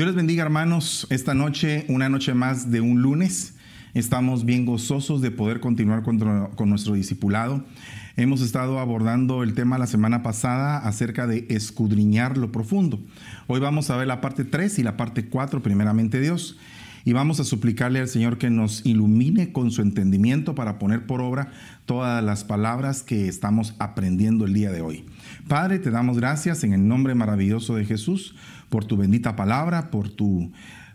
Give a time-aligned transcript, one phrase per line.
[0.00, 3.52] Dios les bendiga hermanos, esta noche, una noche más de un lunes.
[3.92, 6.16] Estamos bien gozosos de poder continuar con,
[6.70, 7.66] nuestro discipulado.
[8.16, 12.98] Hemos estado abordando el tema la semana pasada acerca de escudriñar lo profundo.
[13.46, 16.56] Hoy vamos a ver la parte 3 y la parte 4, primeramente Dios.
[17.04, 21.20] Y vamos a suplicarle al Señor que nos ilumine con su entendimiento para poner por
[21.20, 21.50] obra
[21.84, 25.04] todas las palabras que estamos aprendiendo el día de hoy.
[25.48, 28.34] Padre, te damos gracias en el nombre maravilloso de Jesús
[28.70, 30.50] por tu bendita palabra, por tu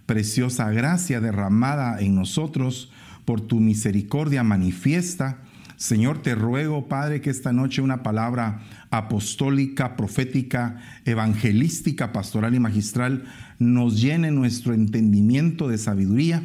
[0.05, 2.91] preciosa gracia derramada en nosotros,
[3.25, 5.39] por tu misericordia manifiesta.
[5.77, 13.25] Señor, te ruego, Padre, que esta noche una palabra apostólica, profética, evangelística, pastoral y magistral
[13.59, 16.43] nos llene nuestro entendimiento de sabiduría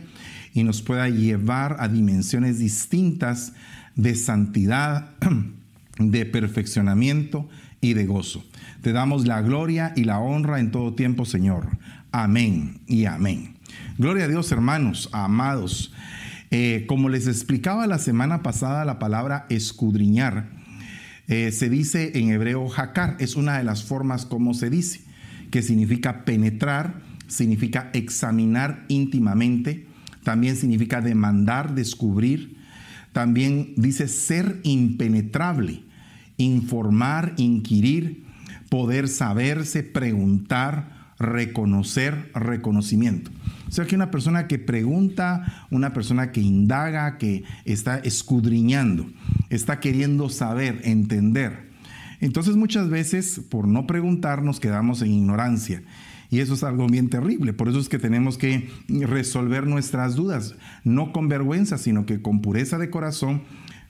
[0.53, 3.53] y nos pueda llevar a dimensiones distintas
[3.95, 5.11] de santidad,
[5.98, 7.48] de perfeccionamiento
[7.81, 8.45] y de gozo.
[8.83, 11.67] Te damos la gloria y la honra en todo tiempo, Señor.
[12.12, 13.56] Amén y amén.
[13.98, 15.92] Gloria a Dios, hermanos, amados.
[16.51, 20.51] Eh, como les explicaba la semana pasada, la palabra escudriñar
[21.28, 25.03] eh, se dice en hebreo jacar, es una de las formas como se dice,
[25.53, 29.86] que significa penetrar, significa examinar íntimamente,
[30.25, 32.56] también significa demandar, descubrir,
[33.12, 35.84] también dice ser impenetrable
[36.41, 38.24] informar, inquirir,
[38.69, 43.30] poder saberse, preguntar, reconocer, reconocimiento.
[43.69, 49.06] O sea que una persona que pregunta, una persona que indaga, que está escudriñando,
[49.50, 51.70] está queriendo saber, entender.
[52.20, 55.83] Entonces muchas veces por no preguntar nos quedamos en ignorancia.
[56.30, 57.52] Y eso es algo bien terrible.
[57.52, 62.40] Por eso es que tenemos que resolver nuestras dudas, no con vergüenza, sino que con
[62.40, 63.42] pureza de corazón,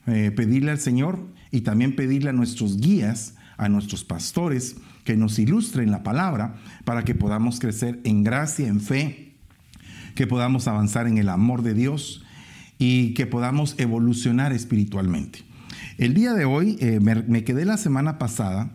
[0.07, 1.19] eh, pedirle al Señor
[1.51, 7.03] y también pedirle a nuestros guías, a nuestros pastores, que nos ilustren la palabra para
[7.03, 9.33] que podamos crecer en gracia, en fe,
[10.15, 12.23] que podamos avanzar en el amor de Dios
[12.77, 15.39] y que podamos evolucionar espiritualmente.
[15.97, 18.71] El día de hoy eh, me, quedé la semana pasada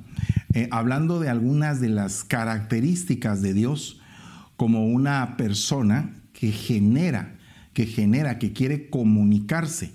[0.55, 4.01] eh, hablando de algunas de las características de Dios
[4.57, 7.35] como una persona que genera,
[7.73, 9.93] que genera, que quiere comunicarse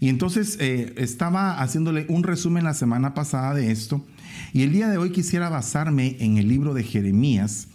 [0.00, 4.04] y entonces eh, estaba haciéndole un resumen la semana pasada de esto.
[4.52, 7.68] Y el día de hoy quisiera basarme en el libro de Jeremías,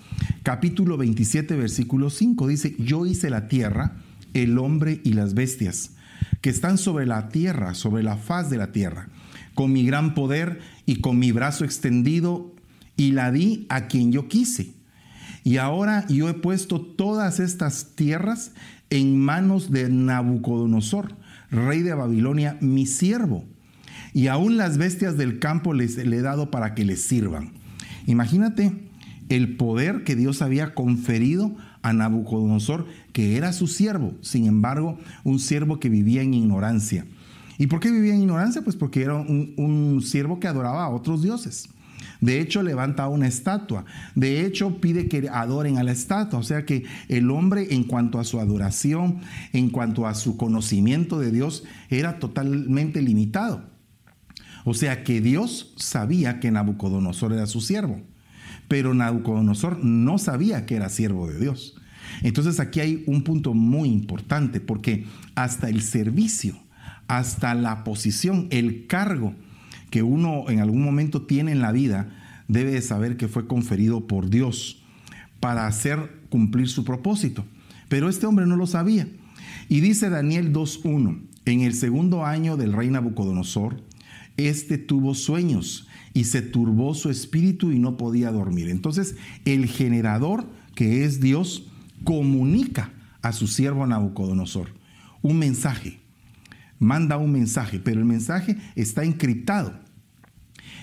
[0.44, 2.48] capítulo 27, versículo 5.
[2.48, 3.98] Dice, yo hice la tierra,
[4.34, 5.92] el hombre y las bestias,
[6.42, 9.10] que están sobre la tierra, sobre la faz de la tierra,
[9.54, 12.54] con mi gran poder y con mi brazo extendido,
[12.96, 14.74] y la di a quien yo quise.
[15.44, 18.52] Y ahora yo he puesto todas estas tierras
[18.90, 21.16] en manos de Nabucodonosor
[21.54, 23.46] rey de Babilonia, mi siervo,
[24.14, 27.54] y aún las bestias del campo les le he dado para que les sirvan.
[28.06, 28.74] Imagínate
[29.30, 35.40] el poder que Dios había conferido a Nabucodonosor, que era su siervo, sin embargo, un
[35.40, 37.06] siervo que vivía en ignorancia.
[37.58, 38.64] ¿Y por qué vivía en ignorancia?
[38.64, 41.70] Pues porque era un siervo que adoraba a otros dioses.
[42.24, 43.84] De hecho, levanta una estatua.
[44.16, 46.40] De hecho, pide que adoren a la estatua.
[46.40, 49.20] O sea que el hombre en cuanto a su adoración,
[49.52, 53.66] en cuanto a su conocimiento de Dios, era totalmente limitado.
[54.64, 58.02] O sea que Dios sabía que Nabucodonosor era su siervo,
[58.70, 61.76] pero Nabucodonosor no sabía que era siervo de Dios.
[62.22, 66.58] Entonces aquí hay un punto muy importante porque hasta el servicio,
[67.10, 69.36] hasta la posición, el cargo
[69.94, 72.10] que uno en algún momento tiene en la vida,
[72.48, 74.82] debe de saber que fue conferido por Dios
[75.40, 77.46] para hacer cumplir su propósito.
[77.90, 79.08] Pero este hombre no lo sabía.
[79.70, 83.84] Y dice Daniel 2.1, en el segundo año del rey Nabucodonosor,
[84.36, 88.70] este tuvo sueños y se turbó su espíritu y no podía dormir.
[88.70, 89.16] Entonces
[89.46, 91.68] el generador, que es Dios,
[92.04, 92.92] comunica
[93.22, 94.70] a su siervo Nabucodonosor
[95.22, 96.00] un mensaje,
[96.80, 99.83] manda un mensaje, pero el mensaje está encriptado.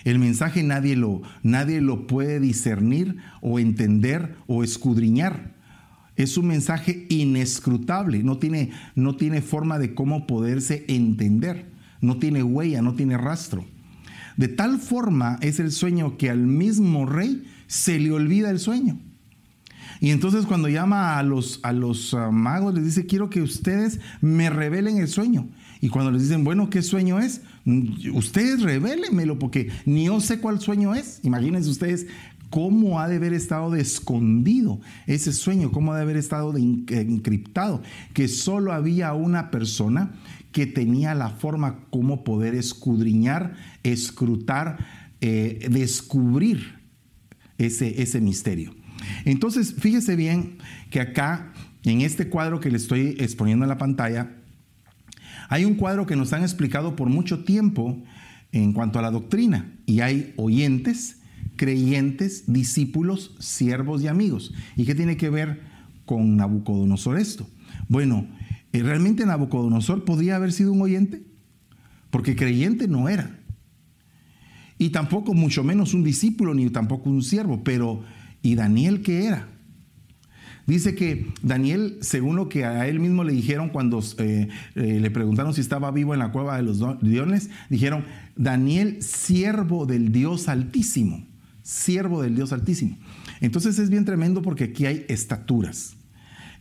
[0.04, 5.54] El mensaje nadie lo, nadie lo puede discernir o entender o escudriñar.
[6.16, 11.70] Es un mensaje inescrutable, no tiene, no tiene forma de cómo poderse entender,
[12.00, 13.64] no tiene huella, no tiene rastro.
[14.36, 18.98] De tal forma es el sueño que al mismo rey se le olvida el sueño.
[20.00, 24.00] Y entonces cuando llama a los, a los ah, magos les dice, quiero que ustedes
[24.22, 25.48] me revelen el sueño.
[25.80, 27.40] Y cuando les dicen, bueno, ¿qué sueño es?
[27.64, 31.20] Mm, ustedes revélenmelo porque ni yo sé cuál sueño es.
[31.22, 32.06] Imagínense ustedes
[32.50, 37.80] cómo ha de haber estado de escondido ese sueño, cómo ha de haber estado encriptado,
[38.12, 40.12] que solo había una persona
[40.52, 43.54] que tenía la forma como poder escudriñar,
[43.84, 44.78] escrutar,
[45.20, 46.80] eh, descubrir
[47.56, 48.74] ese, ese misterio.
[49.24, 50.58] Entonces, fíjese bien
[50.90, 51.52] que acá,
[51.84, 54.39] en este cuadro que le estoy exponiendo en la pantalla,
[55.50, 58.00] hay un cuadro que nos han explicado por mucho tiempo
[58.52, 61.20] en cuanto a la doctrina y hay oyentes,
[61.56, 64.54] creyentes, discípulos, siervos y amigos.
[64.76, 65.60] ¿Y qué tiene que ver
[66.06, 67.48] con Nabucodonosor esto?
[67.88, 68.28] Bueno,
[68.72, 71.24] eh, ¿realmente Nabucodonosor podría haber sido un oyente?
[72.10, 73.40] Porque creyente no era.
[74.78, 77.64] Y tampoco, mucho menos un discípulo, ni tampoco un siervo.
[77.64, 78.04] Pero,
[78.40, 79.48] ¿y Daniel qué era?
[80.70, 85.10] Dice que Daniel, según lo que a él mismo le dijeron cuando eh, eh, le
[85.10, 88.04] preguntaron si estaba vivo en la cueva de los leones, dijeron,
[88.36, 91.26] Daniel, siervo del Dios Altísimo,
[91.64, 92.96] siervo del Dios Altísimo.
[93.40, 95.96] Entonces es bien tremendo porque aquí hay estaturas.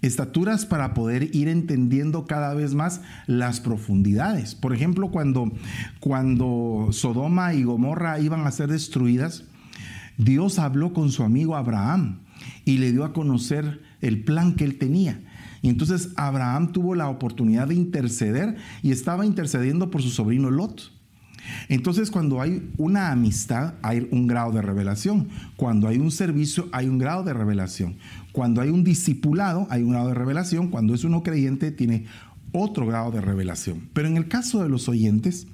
[0.01, 4.55] Estaturas para poder ir entendiendo cada vez más las profundidades.
[4.55, 5.51] Por ejemplo, cuando,
[5.99, 9.43] cuando Sodoma y Gomorra iban a ser destruidas,
[10.17, 12.21] Dios habló con su amigo Abraham
[12.65, 15.21] y le dio a conocer el plan que él tenía.
[15.61, 20.91] Y entonces Abraham tuvo la oportunidad de interceder y estaba intercediendo por su sobrino Lot.
[21.67, 25.29] Entonces, cuando hay una amistad, hay un grado de revelación.
[25.55, 27.97] Cuando hay un servicio, hay un grado de revelación.
[28.31, 30.67] Cuando hay un discipulado, hay un grado de revelación.
[30.67, 32.05] Cuando es uno creyente, tiene
[32.51, 33.89] otro grado de revelación.
[33.93, 35.47] Pero en el caso de los oyentes,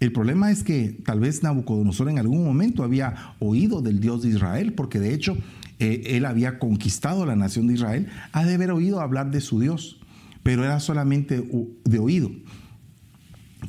[0.00, 4.28] el problema es que tal vez Nabucodonosor en algún momento había oído del Dios de
[4.28, 5.36] Israel, porque de hecho
[5.78, 9.60] eh, él había conquistado la nación de Israel, ha de haber oído hablar de su
[9.60, 10.00] Dios,
[10.42, 11.42] pero era solamente
[11.84, 12.30] de oído.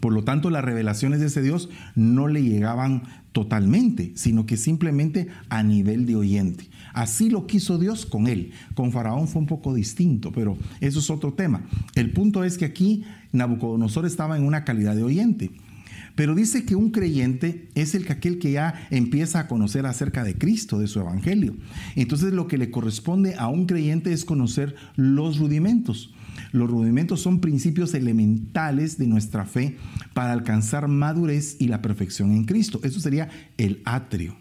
[0.02, 5.28] Por lo tanto, las revelaciones de ese Dios no le llegaban totalmente, sino que simplemente
[5.50, 6.70] a nivel de oyente.
[6.94, 8.52] Así lo quiso Dios con él.
[8.74, 11.62] Con Faraón fue un poco distinto, pero eso es otro tema.
[11.96, 15.52] El punto es que aquí Nabucodonosor estaba en una calidad de oyente.
[16.16, 20.24] Pero dice que un creyente es el que aquel que ya empieza a conocer acerca
[20.24, 21.56] de Cristo, de su evangelio.
[21.96, 26.14] Entonces lo que le corresponde a un creyente es conocer los rudimentos.
[26.52, 29.78] Los rudimentos son principios elementales de nuestra fe
[30.14, 32.80] para alcanzar madurez y la perfección en Cristo.
[32.84, 34.36] Eso sería el atrio,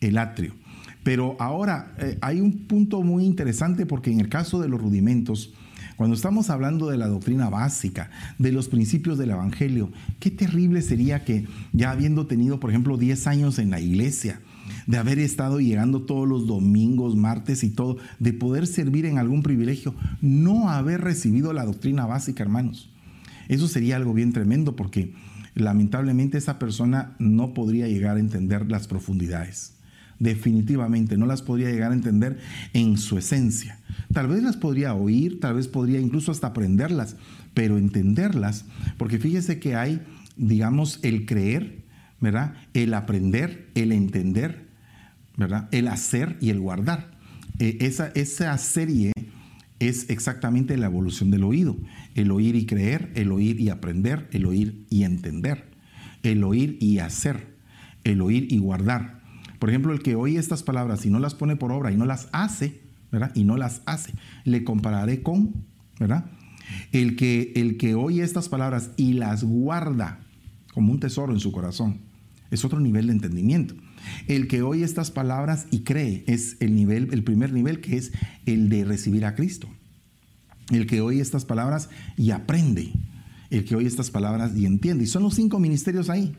[0.00, 0.54] el atrio.
[1.02, 5.52] Pero ahora eh, hay un punto muy interesante porque en el caso de los rudimentos,
[6.00, 8.08] cuando estamos hablando de la doctrina básica,
[8.38, 13.26] de los principios del Evangelio, qué terrible sería que ya habiendo tenido, por ejemplo, 10
[13.26, 14.40] años en la iglesia,
[14.86, 19.42] de haber estado llegando todos los domingos, martes y todo, de poder servir en algún
[19.42, 22.88] privilegio, no haber recibido la doctrina básica, hermanos.
[23.48, 25.12] Eso sería algo bien tremendo porque
[25.54, 29.74] lamentablemente esa persona no podría llegar a entender las profundidades
[30.20, 32.38] definitivamente no las podría llegar a entender
[32.72, 33.80] en su esencia.
[34.12, 37.16] Tal vez las podría oír, tal vez podría incluso hasta aprenderlas,
[37.54, 38.66] pero entenderlas,
[38.98, 40.00] porque fíjese que hay,
[40.36, 41.82] digamos, el creer,
[42.20, 42.54] ¿verdad?
[42.74, 44.68] El aprender, el entender,
[45.36, 45.68] ¿verdad?
[45.72, 47.10] El hacer y el guardar.
[47.58, 49.12] E, esa, esa serie
[49.78, 51.76] es exactamente la evolución del oído.
[52.14, 55.64] El oír y creer, el oír y aprender, el oír y entender,
[56.22, 57.56] el oír y hacer,
[58.04, 59.19] el oír y guardar.
[59.60, 62.06] Por ejemplo, el que oye estas palabras y no las pone por obra y no
[62.06, 62.80] las hace,
[63.12, 63.30] ¿verdad?
[63.34, 64.14] Y no las hace,
[64.44, 65.52] le compararé con,
[66.00, 66.24] ¿verdad?
[66.92, 70.20] El que, el que oye estas palabras y las guarda
[70.72, 71.98] como un tesoro en su corazón,
[72.50, 73.74] es otro nivel de entendimiento.
[74.26, 78.12] El que oye estas palabras y cree es el nivel, el primer nivel que es
[78.46, 79.68] el de recibir a Cristo.
[80.70, 82.92] El que oye estas palabras y aprende.
[83.50, 85.04] El que oye estas palabras y entiende.
[85.04, 86.34] Y son los cinco ministerios ahí.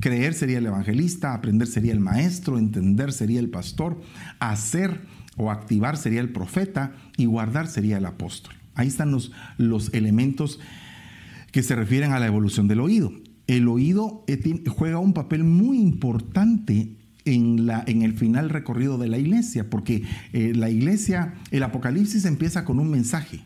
[0.00, 4.00] Creer sería el evangelista, aprender sería el maestro, entender sería el pastor,
[4.38, 5.00] hacer
[5.36, 8.54] o activar sería el profeta y guardar sería el apóstol.
[8.74, 10.60] Ahí están los, los elementos
[11.52, 13.12] que se refieren a la evolución del oído.
[13.46, 19.08] El oído eh, juega un papel muy importante en, la, en, el final recorrido de
[19.08, 20.02] la iglesia, porque
[20.32, 23.40] eh, la iglesia, el Apocalipsis empieza con un mensaje,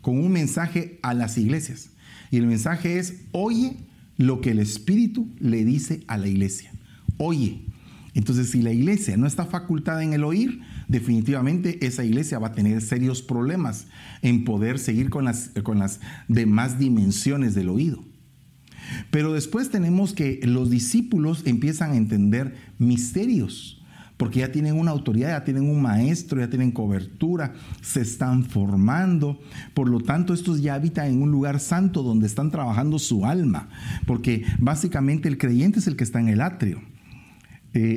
[0.00, 1.90] con un mensaje a las iglesias.
[2.30, 3.76] Y el mensaje es, oye
[4.18, 6.72] lo que el Espíritu le dice a la iglesia.
[7.16, 7.62] Oye,
[8.14, 12.52] entonces si la iglesia no está facultada en el oír, definitivamente esa iglesia va a
[12.52, 13.86] tener serios problemas
[14.22, 18.04] en poder seguir con las, con las demás dimensiones del oído.
[19.10, 23.77] Pero después tenemos que los discípulos empiezan a entender misterios
[24.18, 29.40] porque ya tienen una autoridad, ya tienen un maestro, ya tienen cobertura, se están formando.
[29.72, 33.70] Por lo tanto, estos ya habitan en un lugar santo donde están trabajando su alma,
[34.06, 36.82] porque básicamente el creyente es el que está en el atrio.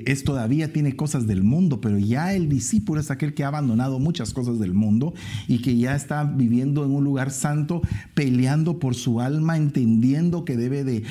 [0.05, 3.99] Es todavía tiene cosas del mundo, pero ya el discípulo es aquel que ha abandonado
[3.99, 5.13] muchas cosas del mundo
[5.47, 7.81] y que ya está viviendo en un lugar santo,
[8.13, 11.03] peleando por su alma, entendiendo que debe de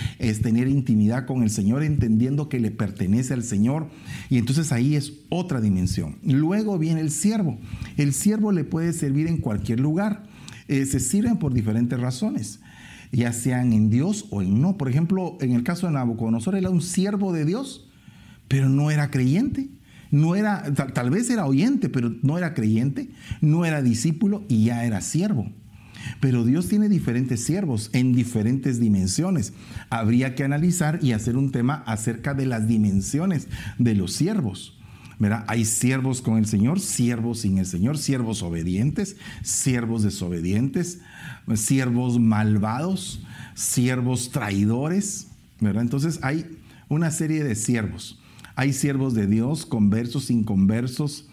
[0.43, 3.89] tener intimidad con el Señor, entendiendo que le pertenece al Señor.
[4.29, 6.17] Y entonces ahí es otra dimensión.
[6.23, 7.59] Luego viene el siervo.
[7.97, 10.25] El siervo le puede servir en cualquier lugar.
[10.69, 12.61] Eh, se sirven por diferentes razones
[13.13, 14.77] ya sean en Dios o en no.
[14.77, 17.90] Por ejemplo, en el caso de Nabucodonosor, era un siervo de Dios,
[18.51, 19.69] pero no era creyente.
[20.11, 24.85] No era, tal, vez era oyente, pero no era creyente, no era discípulo y ya
[24.85, 25.53] era siervo.
[26.19, 29.53] Pero Dios tiene diferentes siervos en diferentes dimensiones.
[29.89, 33.47] Habría que analizar y hacer un tema acerca de las dimensiones
[33.79, 34.77] de los siervos.
[35.47, 41.03] Hay siervos con el Señor, siervos sin el Señor, siervos obedientes, siervos desobedientes,
[41.55, 43.23] siervos malvados,
[43.55, 45.29] siervos traidores.
[45.61, 45.83] ¿verdad?
[45.83, 48.20] Entonces hay una serie de siervos.
[48.61, 51.27] Hay siervos de Dios, conversos, inconversos,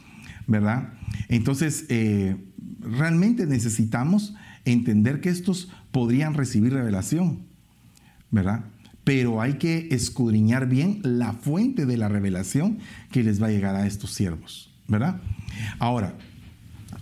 [0.47, 0.93] ¿verdad?
[1.27, 2.37] Entonces, eh,
[2.79, 7.39] realmente necesitamos entender que estos podrían recibir revelación,
[8.31, 8.63] ¿verdad?
[9.03, 12.79] Pero hay que escudriñar bien la fuente de la revelación
[13.11, 15.19] que les va a llegar a estos siervos, ¿verdad?
[15.79, 16.15] Ahora,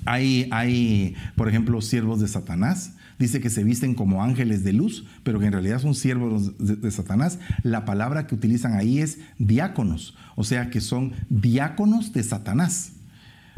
[0.06, 5.06] hay, hay, por ejemplo, siervos de Satanás, dice que se visten como ángeles de luz,
[5.24, 7.40] pero que en realidad son siervos de, Satanás.
[7.64, 12.94] La palabra que utilizan ahí es diáconos, o sea que son diáconos de Satanás.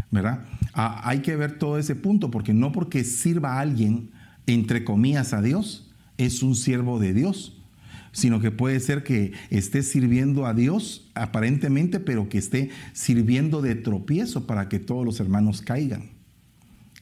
[0.10, 0.46] ¿Verdad?
[0.74, 4.12] Ah, hay que ver todo ese punto, porque no porque sirva a alguien,
[4.46, 7.62] entre comillas, a Dios, es un siervo de Dios,
[8.14, 13.76] sino que puede ser que esté sirviendo a Dios aparentemente, pero que esté sirviendo de
[13.76, 16.16] tropiezo para que todos los hermanos caigan.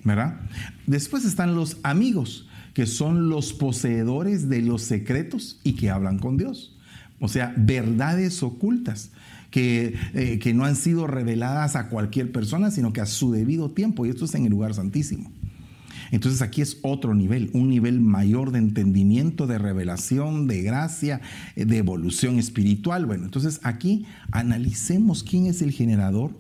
[0.06, 0.40] ¿Verdad?
[0.88, 6.38] Después están los amigos, que son los poseedores de los secretos y que hablan con
[6.38, 6.78] Dios.
[7.20, 9.12] O sea, verdades ocultas
[9.50, 13.72] que, eh, que no han sido reveladas a cualquier persona, sino que a su debido
[13.72, 14.06] tiempo.
[14.06, 15.32] Y esto es en el lugar santísimo.
[16.12, 21.22] Entonces aquí es otro nivel, un nivel mayor de entendimiento, de revelación, de gracia,
[21.56, 23.06] eh, de evolución espiritual.
[23.06, 26.32] Bueno, entonces aquí analicemos quién es el generador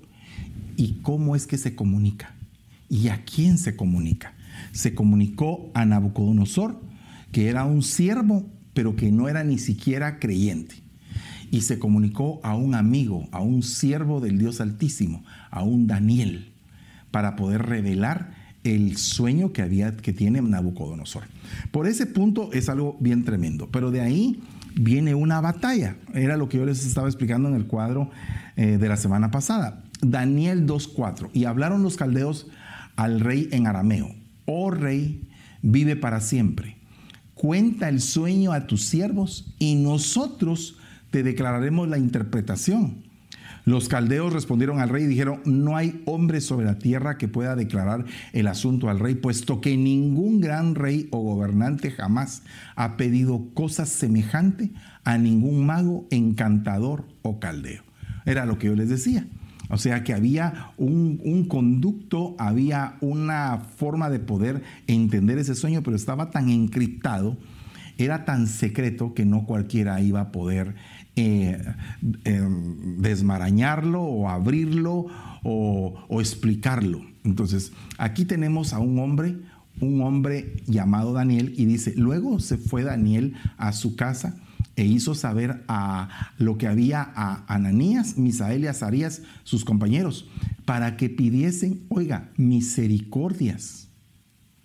[0.77, 2.34] y cómo es que se comunica.
[2.89, 4.33] ¿Y a quién se comunica?
[4.71, 6.81] Se comunicó a Nabucodonosor,
[7.31, 10.75] que era un siervo, pero que no era ni siquiera creyente.
[11.51, 16.53] Y se comunicó a un amigo, a un siervo del Dios Altísimo, a un Daniel,
[17.11, 21.23] para poder revelar el sueño que, había, que tiene Nabucodonosor.
[21.71, 24.41] Por ese punto es algo bien tremendo, pero de ahí
[24.75, 25.95] viene una batalla.
[26.13, 28.09] Era lo que yo les estaba explicando en el cuadro
[28.55, 29.83] eh, de la semana pasada.
[30.01, 31.29] Daniel 2.4.
[31.33, 32.47] Y hablaron los caldeos
[32.95, 35.27] al rey en arameo, oh rey,
[35.61, 36.77] vive para siempre.
[37.33, 40.77] Cuenta el sueño a tus siervos y nosotros
[41.11, 43.03] te declararemos la interpretación.
[43.65, 47.55] Los caldeos respondieron al rey y dijeron, no hay hombre sobre la tierra que pueda
[47.55, 52.43] declarar el asunto al rey, puesto que ningún gran rey o gobernante jamás
[52.75, 54.71] ha pedido cosa semejante
[55.03, 57.83] a ningún mago, encantador o caldeo.
[58.25, 59.25] Era lo que yo les decía.
[59.69, 65.95] O sea que había un, conducto, había una forma de poder entender ese sueño, pero
[65.95, 67.37] estaba tan encriptado,
[67.97, 70.75] era tan secreto que no cualquiera iba a poder
[71.15, 71.63] eh,
[72.25, 75.07] em, desmarañarlo o abrirlo
[75.43, 77.01] o explicarlo.
[77.23, 79.37] Entonces, aquí tenemos a un hombre,
[79.79, 84.37] un hombre llamado Daniel, y dice, luego se fue Daniel a su casa
[84.75, 90.27] e hizo saber a lo que había a Ananías, Misael y Azarías, sus compañeros,
[90.65, 93.87] para que pidiesen, oiga, misericordias.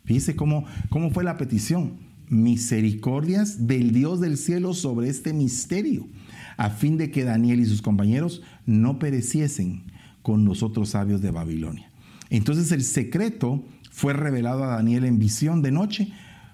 [0.05, 1.99] Fíjese cómo, cómo fue la petición.
[2.29, 6.09] Misericordias del Dios del cielo sobre este misterio,
[6.57, 9.85] a fin de que Daniel y sus compañeros no pereciesen
[10.23, 11.91] con los otros sabios de Babilonia.
[12.29, 16.13] Entonces el secreto fue revelado a Daniel en visión de noche,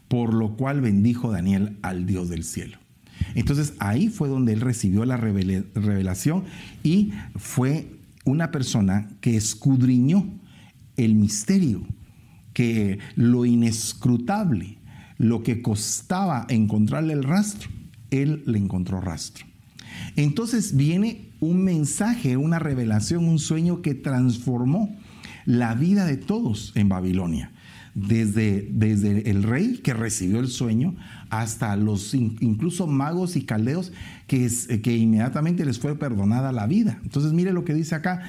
[0.08, 2.78] por lo cual bendijo Daniel al Dios del cielo.
[3.34, 6.44] Entonces ahí fue donde él recibió la revelación
[6.82, 10.40] y fue una persona que escudriñó
[10.96, 11.86] el misterio,
[12.52, 14.78] que lo inescrutable,
[15.18, 17.70] lo que costaba encontrarle el rastro,
[18.10, 19.46] él le encontró rastro.
[20.16, 24.96] Entonces viene un mensaje, una revelación, un sueño que transformó
[25.44, 27.52] la vida de todos en Babilonia
[27.96, 30.94] desde, desde el rey que recibió el sueño
[31.30, 33.90] hasta los incluso magos y caldeos
[34.26, 34.48] que,
[34.82, 37.00] que inmediatamente les fue perdonada la vida.
[37.02, 38.22] Entonces mire lo que dice acá.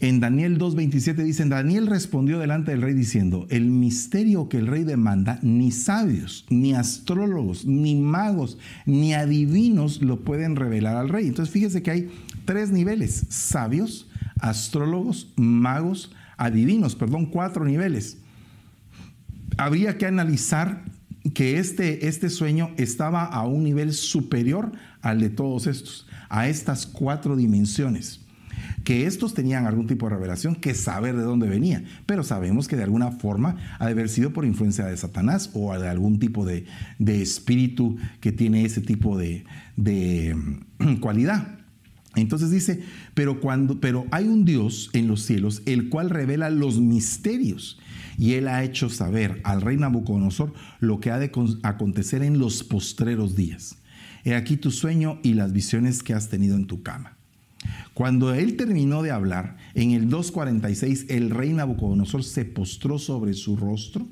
[0.00, 4.84] En Daniel 2.27 dicen, Daniel respondió delante del rey diciendo, el misterio que el rey
[4.84, 11.26] demanda, ni sabios, ni astrólogos, ni magos, ni adivinos lo pueden revelar al rey.
[11.26, 12.10] Entonces fíjese que hay
[12.44, 14.08] tres niveles, sabios,
[14.40, 18.18] astrólogos, magos, adivinos, perdón, cuatro niveles.
[19.58, 20.84] Habría que analizar
[21.34, 24.72] que este, este sueño estaba a un nivel superior
[25.02, 28.20] al de todos estos, a estas cuatro dimensiones.
[28.84, 32.76] Que estos tenían algún tipo de revelación que saber de dónde venía, pero sabemos que
[32.76, 36.46] de alguna forma ha de haber sido por influencia de Satanás o de algún tipo
[36.46, 36.64] de,
[37.06, 39.44] espíritu que tiene ese tipo de,
[39.76, 40.36] de
[41.00, 41.58] cualidad.
[42.14, 42.82] Entonces dice,
[43.14, 47.78] pero cuando, pero hay un Dios en los cielos, el cual revela los misterios,
[48.18, 51.30] y él ha hecho saber al rey Nabucodonosor lo que ha de
[51.62, 53.76] acontecer en los postreros días.
[54.24, 57.16] He aquí tu sueño y las visiones que has tenido en tu cama.
[57.94, 63.56] Cuando él terminó de hablar, en el 2.46, el rey Nabucodonosor se postró sobre su
[63.56, 64.06] rostro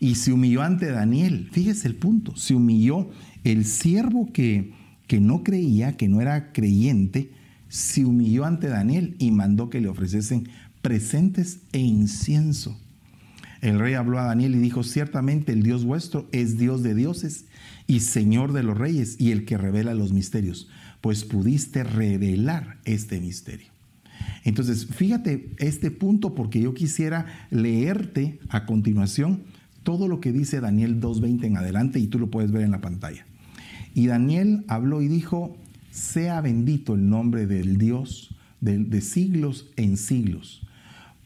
[0.00, 1.48] y se humilló ante Daniel.
[1.52, 3.10] Fíjese el punto, se humilló
[3.44, 4.72] el siervo que,
[5.06, 7.32] que no creía, que no era creyente,
[7.68, 10.48] se humilló ante Daniel y mandó que le ofreciesen
[10.82, 12.78] presentes e incienso.
[13.60, 17.44] El rey habló a Daniel y dijo, ciertamente el Dios vuestro es Dios de dioses
[17.86, 20.68] y Señor de los reyes y el que revela los misterios
[21.00, 23.68] pues pudiste revelar este misterio.
[24.44, 29.42] Entonces, fíjate este punto porque yo quisiera leerte a continuación
[29.82, 32.80] todo lo que dice Daniel 2.20 en adelante y tú lo puedes ver en la
[32.80, 33.26] pantalla.
[33.94, 35.56] Y Daniel habló y dijo,
[35.90, 40.62] sea bendito el nombre del Dios de, siglos en siglos,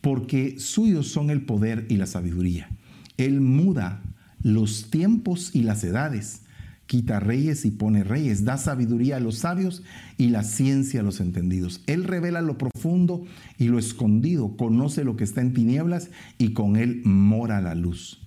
[0.05, 2.69] porque suyos son el poder y la sabiduría.
[3.17, 4.03] Él muda
[4.43, 6.43] los tiempos y las edades
[6.87, 9.83] quita reyes y pone reyes, da sabiduría a los sabios
[10.19, 11.83] y la ciencia a los entendidos.
[11.87, 13.25] Él revela lo profundo
[13.57, 18.21] y lo escondido, conoce lo que está en tinieblas y con él mora la luz.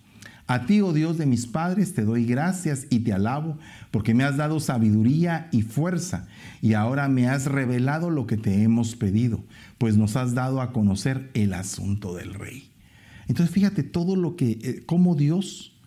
[0.49, 3.57] A ti, oh Dios de mis padres, te doy gracias y te alabo,
[3.91, 6.25] porque me has dado sabiduría y fuerza,
[6.61, 9.43] y ahora me has revelado lo que te hemos pedido,
[9.77, 12.71] pues nos has dado a conocer el asunto del rey.
[13.27, 15.77] Entonces fíjate todo lo que, eh, cómo Dios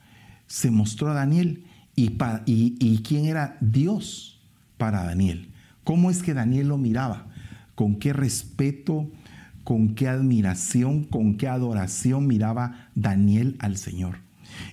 [0.47, 1.65] se mostró a Daniel
[1.97, 4.41] y, quién era Dios
[4.79, 5.51] para Daniel.
[5.85, 7.29] ¿Cómo es que Daniel lo miraba?
[7.75, 9.11] ¿Con qué respeto,
[9.65, 14.19] con qué admiración, con qué adoración miraba Daniel al Señor?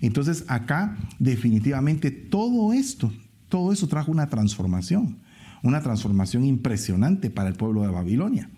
[0.01, 3.11] Entonces acá definitivamente todo esto,
[3.49, 5.17] todo eso trajo una transformación,
[5.63, 8.49] una transformación impresionante para el pueblo de Babilonia.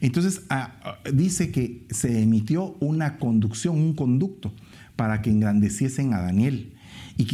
[0.00, 4.52] Entonces ah, ah, dice que se emitió una conducción, un conducto
[4.96, 6.74] para que engrandeciesen a Daniel
[7.16, 7.24] y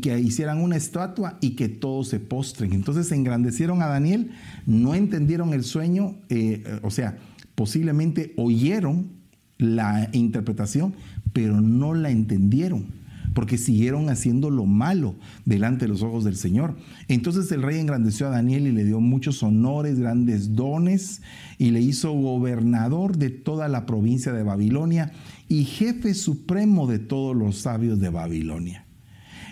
[0.00, 2.72] que, hicieran una estatua y que todos se postren.
[2.72, 4.30] Entonces engrandecieron a Daniel,
[4.66, 7.18] no entendieron el sueño, eh, o sea,
[7.54, 9.10] posiblemente oyeron
[9.58, 10.94] la interpretación,
[11.32, 13.03] pero no la entendieron
[13.34, 16.76] porque siguieron haciendo lo malo delante de los ojos del Señor.
[17.08, 21.20] Entonces el rey engrandeció a Daniel y le dio muchos honores, grandes dones,
[21.58, 25.12] y le hizo gobernador de toda la provincia de Babilonia
[25.48, 28.86] y jefe supremo de todos los sabios de Babilonia.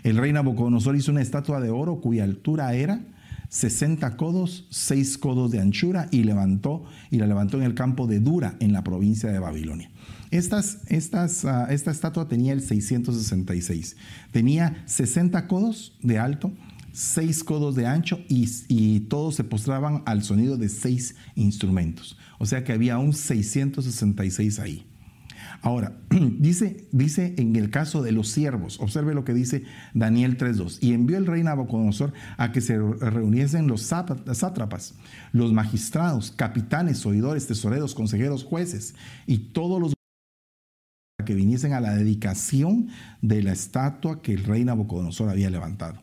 [0.04, 3.00] El rey Nabucodonosor hizo una estatua de oro cuya altura era
[3.52, 8.18] 60 codos, 6 codos de anchura y levantó y la levantó en el campo de
[8.18, 9.90] Dura en la provincia de Babilonia.
[10.32, 13.96] Estas, ah, esta estatua tenía el 666.
[14.30, 16.50] Tenía 60 codos de alto,
[16.92, 22.16] 6 codos de ancho y, y, todos se postraban al sonido de 6 instrumentos.
[22.38, 24.86] O sea que había un 666 ahí.
[25.60, 25.98] Ahora,
[26.38, 30.94] dice, dice en el caso de los siervos, observe lo que dice Daniel 3.2, y
[30.94, 34.94] envió el rey Nabucodonosor a que se reuniesen los sátrapas,
[35.32, 38.94] los magistrados, capitanes, oidores, tesoreros, consejeros, jueces
[39.26, 39.94] y todos los
[41.24, 42.88] que viniesen a la dedicación
[43.20, 46.00] de la estatua que el rey Nabucodonosor había levantado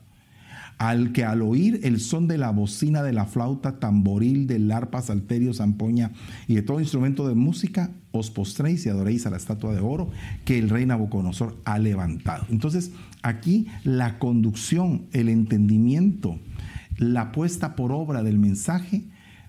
[0.79, 5.01] al que al oír el son de la bocina, de la flauta, tamboril, del arpa,
[5.01, 6.11] salterio, zampoña
[6.47, 10.09] y de todo instrumento de música, os postréis y adoréis a la estatua de oro
[10.45, 12.45] que el rey Nabucodonosor ha levantado.
[12.49, 16.39] Entonces, aquí la conducción, el entendimiento,
[16.97, 19.03] la puesta por obra del mensaje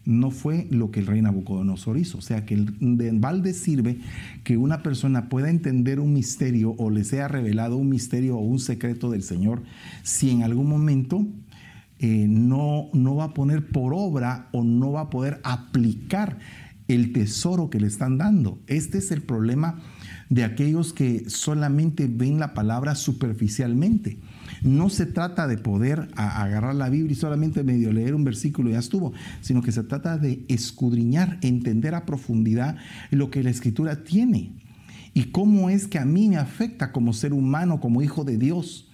[0.04, 2.18] no fue lo que el rey Nabucodonosor hizo.
[2.18, 3.98] O sea que de balde sirve
[4.44, 8.58] que una persona pueda entender un misterio o le sea revelado un misterio o un
[8.58, 9.62] secreto del Señor
[10.02, 11.26] si en algún momento
[11.98, 16.38] eh, no, no va a poner por obra o no va a poder aplicar
[16.88, 18.58] el tesoro que le están dando.
[18.66, 19.80] Este es el problema
[20.28, 24.18] de aquellos que solamente ven la palabra superficialmente.
[24.62, 28.72] No se trata de poder agarrar la Biblia y solamente medio leer un versículo y
[28.72, 32.76] ya estuvo, sino que se trata de escudriñar, entender a profundidad
[33.10, 34.52] lo que la escritura tiene
[35.14, 38.88] y cómo es que a mí me afecta como ser humano, como hijo de Dios.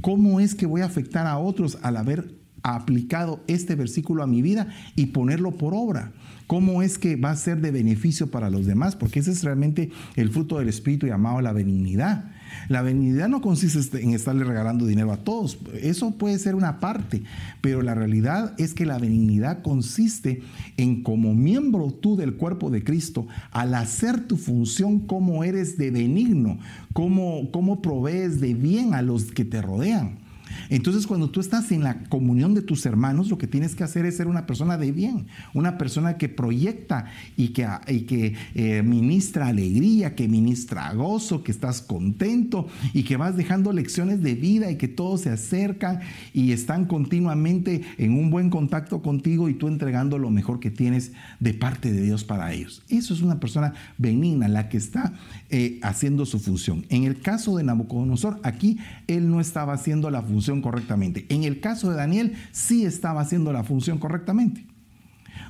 [0.00, 4.42] ¿Cómo es que voy a afectar a otros al haber aplicado este versículo a mi
[4.42, 6.12] vida y ponerlo por obra?
[6.46, 8.96] ¿Cómo es que va a ser de beneficio para los demás?
[8.96, 12.32] Porque ese es realmente el fruto del Espíritu llamado la benignidad.
[12.68, 17.22] La benignidad no consiste en estarle regalando dinero a todos, eso puede ser una parte,
[17.60, 20.42] pero la realidad es que la benignidad consiste
[20.76, 25.90] en como miembro tú del cuerpo de Cristo, al hacer tu función como eres de
[25.90, 26.58] benigno,
[26.92, 30.27] como provees de bien a los que te rodean.
[30.68, 34.06] Entonces, cuando tú estás en la comunión de tus hermanos, lo que tienes que hacer
[34.06, 40.14] es ser una persona de bien, una persona que proyecta y que, eh, ministra alegría,
[40.14, 44.88] que ministra gozo, que estás contento y que vas dejando lecciones de vida y que
[44.88, 46.00] todos se acercan
[46.32, 51.12] y están continuamente en un buen contacto contigo y tú entregando lo mejor que tienes
[51.40, 52.82] de parte de Dios para ellos.
[52.88, 55.14] Eso es una persona benigna, la que está
[55.50, 56.84] eh, haciendo su función.
[56.88, 61.26] En el caso de Nabucodonosor, aquí él no estaba haciendo la función correctamente.
[61.28, 64.66] En el caso de Daniel, sí estaba haciendo la función correctamente.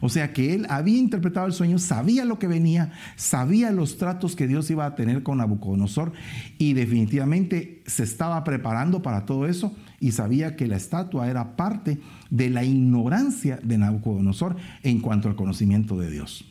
[0.00, 4.36] O sea que él había interpretado el sueño, sabía lo que venía, sabía los tratos
[4.36, 6.12] que Dios iba a tener con Nabucodonosor
[6.58, 12.00] y definitivamente se estaba preparando para todo eso y sabía que la estatua era parte
[12.30, 16.44] de la ignorancia de Nabucodonosor en cuanto al conocimiento de Dios.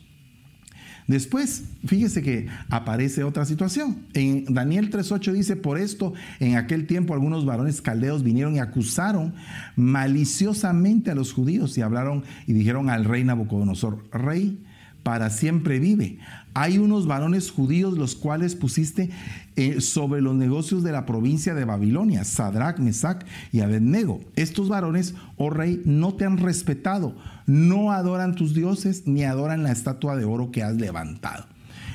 [1.08, 4.04] Después, fíjese que aparece otra situación.
[4.12, 9.34] En Daniel 3.8 dice, por esto en aquel tiempo algunos varones caldeos vinieron y acusaron
[9.74, 14.62] maliciosamente a los judíos y hablaron y dijeron al rey Nabucodonosor, rey,
[15.02, 16.18] para siempre vive.
[16.60, 19.10] Hay unos varones judíos los cuales pusiste
[19.54, 24.18] eh, sobre los negocios de la provincia de Babilonia, Sadrach, Mesach y Abednego.
[24.34, 27.14] Estos varones, oh rey, no te han respetado,
[27.46, 31.46] no adoran tus dioses ni adoran la estatua de oro que has levantado.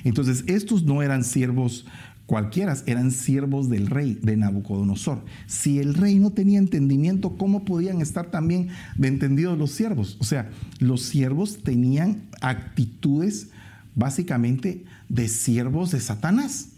[0.06, 1.86] Entonces, estos no eran siervos
[2.26, 5.26] cualquiera, eran siervos del rey, de Nabucodonosor.
[5.46, 10.16] Si el rey no tenía entendimiento, ¿cómo podían estar también de entendidos los siervos?
[10.22, 10.50] O sea,
[10.80, 13.50] los siervos tenían actitudes
[13.96, 16.70] básicamente de siervos de Satanás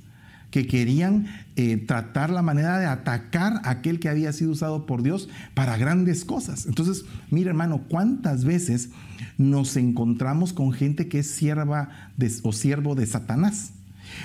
[0.52, 5.04] que querían eh, tratar la manera de atacar a aquel que había sido usado por
[5.04, 6.66] Dios para grandes cosas.
[6.66, 8.90] Entonces, mira hermano, ¿cuántas veces
[9.38, 11.90] nos encontramos con gente que es sierva
[12.44, 13.74] o siervo de Satanás?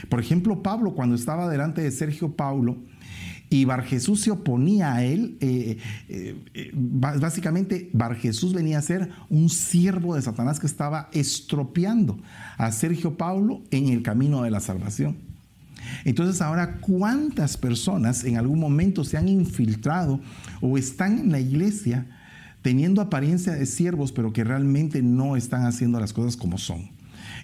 [0.09, 2.79] Por ejemplo, Pablo, cuando estaba delante de Sergio Paulo,
[3.51, 5.37] y Bar Jesús se oponía a él.
[5.41, 5.77] Eh,
[6.09, 12.21] eh, eh, básicamente, Bar Jesús venía a ser un siervo de Satanás que estaba estropeando
[12.57, 15.17] a Sergio Paulo en el camino de la salvación.
[16.05, 20.21] Entonces ahora, ¿cuántas personas en algún momento se han infiltrado
[20.61, 22.07] o están en la iglesia
[22.63, 26.91] teniendo apariencia de siervos, pero que realmente no están haciendo las cosas como son?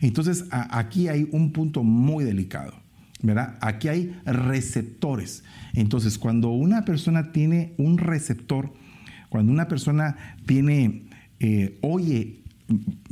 [0.00, 2.85] Entonces aquí hay un punto muy delicado.
[3.22, 3.58] ¿Verdad?
[3.60, 5.44] Aquí hay receptores.
[5.74, 8.72] Entonces, cuando una persona tiene un receptor,
[9.28, 11.08] cuando una persona tiene,
[11.40, 12.42] eh, oye,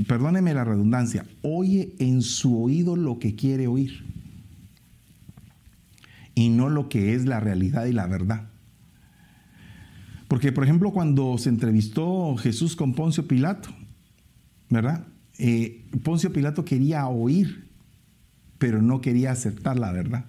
[0.06, 4.04] perdóneme la redundancia, oye en su oído lo que quiere oír
[6.34, 8.48] y no lo que es la realidad y la verdad.
[10.28, 13.68] Porque, por ejemplo, cuando se entrevistó Jesús con Poncio Pilato,
[14.68, 15.06] ¿verdad?
[15.38, 17.63] Eh, Poncio Pilato quería oír
[18.64, 20.24] pero no quería aceptar la verdad.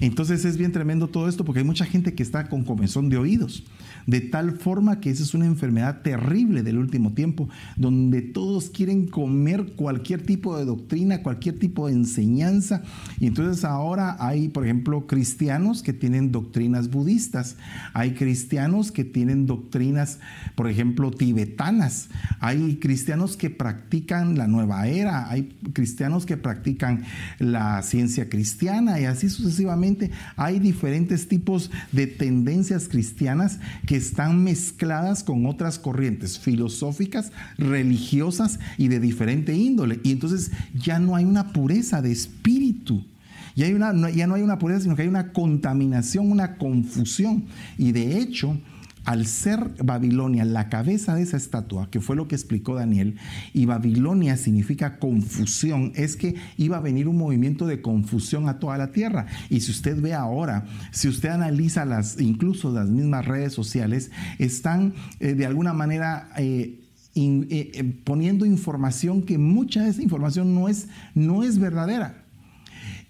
[0.00, 3.18] Entonces es bien tremendo todo esto porque hay mucha gente que está con comezón de
[3.18, 3.62] oídos
[4.06, 9.06] de tal forma que esa es una enfermedad terrible del último tiempo, donde todos quieren
[9.06, 12.82] comer cualquier tipo de doctrina, cualquier tipo de enseñanza.
[13.18, 17.56] Y entonces ahora hay, por ejemplo, cristianos que tienen doctrinas budistas,
[17.92, 20.18] hay cristianos que tienen doctrinas,
[20.54, 22.08] por ejemplo, tibetanas,
[22.40, 27.04] hay cristianos que practican la nueva era, hay cristianos que practican
[27.38, 30.10] la ciencia cristiana y así sucesivamente.
[30.36, 33.58] Hay diferentes tipos de tendencias cristianas
[33.90, 39.98] que están mezcladas con otras corrientes filosóficas, religiosas y de diferente índole.
[40.04, 43.04] Y entonces ya no hay una pureza de espíritu.
[43.56, 47.46] Ya, no hay una pureza, sino que hay una contaminación, una confusión.
[47.78, 48.56] Y de hecho,
[49.10, 53.16] al ser Babilonia la cabeza de esa estatua, que fue lo que explicó Daniel,
[53.52, 58.78] y Babilonia significa confusión, es que iba a venir un movimiento de confusión a toda
[58.78, 59.26] la tierra.
[59.48, 64.94] Y si usted ve ahora, si usted analiza las, incluso las mismas redes sociales, están
[65.18, 66.30] eh, de alguna manera...
[66.38, 66.76] Eh,
[67.16, 72.24] eh, poniendo información que mucha de esa información no es, no es verdadera.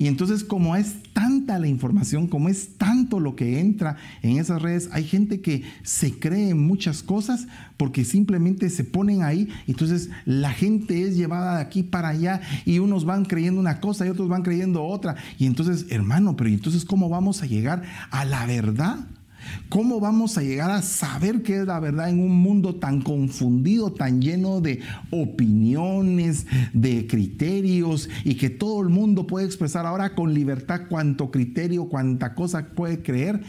[0.00, 4.62] Y entonces como es tanta la información, como es tanto lo que entra en esas
[4.62, 9.50] redes, hay gente que se cree muchas cosas porque simplemente se ponen ahí.
[9.66, 14.06] Entonces la gente es llevada de aquí para allá y unos van creyendo una cosa
[14.06, 15.16] y otros van creyendo otra.
[15.38, 19.00] Y entonces, hermano, pero entonces cómo vamos a llegar a la verdad?
[19.68, 23.92] ¿Cómo vamos a llegar a saber qué es la verdad en un mundo tan confundido,
[23.92, 30.34] tan lleno de opiniones, de criterios y que todo el mundo puede expresar ahora con
[30.34, 33.40] libertad cuánto criterio, cuánta cosa puede creer?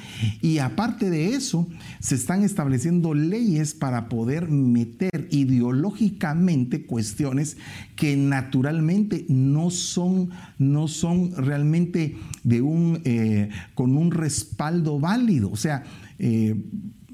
[0.42, 1.68] Y aparte de eso,
[2.00, 7.58] se están estableciendo leyes para poder meter ideológicamente cuestiones
[7.96, 15.52] que naturalmente no son, no son realmente de un, eh, con un respaldo válido.
[15.52, 15.84] O sea,
[16.24, 16.56] eh,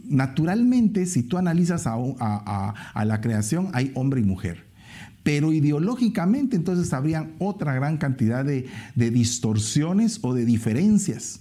[0.04, 4.68] naturalmente, si tú analizas a, la creación, hay hombre y mujer.
[5.24, 11.40] Pero ideológicamente entonces habrían otra gran cantidad de, de distorsiones o de diferencias.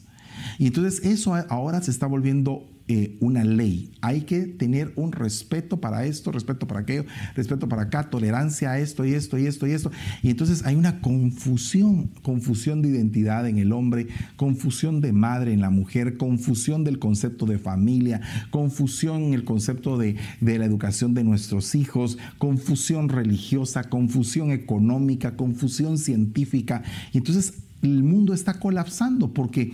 [0.58, 3.90] Y entonces eso ahora se está volviendo eh, una ley.
[4.00, 8.78] Hay que tener un respeto para esto, respeto para aquello, respeto para acá, tolerancia a
[8.78, 9.90] esto y esto y esto y esto.
[10.22, 15.62] Y entonces hay una confusión, confusión de identidad en el hombre, confusión de madre en
[15.62, 21.12] la mujer, confusión del concepto de familia, confusión en el concepto de, de la educación
[21.12, 26.84] de nuestros hijos, confusión religiosa, confusión económica, confusión científica.
[27.12, 29.72] Y entonces el mundo está colapsando porque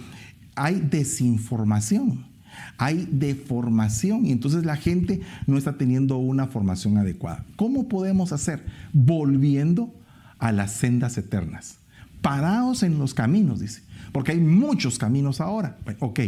[0.54, 2.32] hay desinformación
[2.78, 7.44] hay deformación y entonces la gente no está teniendo una formación adecuada.
[7.56, 8.64] ¿Cómo podemos hacer?
[8.92, 9.92] Volviendo
[10.38, 11.76] a las sendas eternas.
[12.20, 15.78] Paraos en los caminos, dice, porque hay muchos caminos ahora.
[15.98, 16.20] Ok,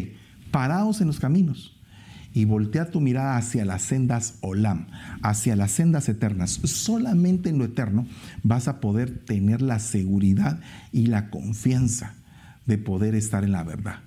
[0.50, 1.76] paraos en los caminos
[2.32, 4.86] y voltea tu mirada hacia las sendas Olam,
[5.22, 6.50] hacia las sendas eternas.
[6.64, 8.06] Solamente en lo eterno
[8.42, 10.58] vas a poder tener la seguridad
[10.90, 12.14] y la confianza
[12.66, 14.00] de poder estar en la verdad.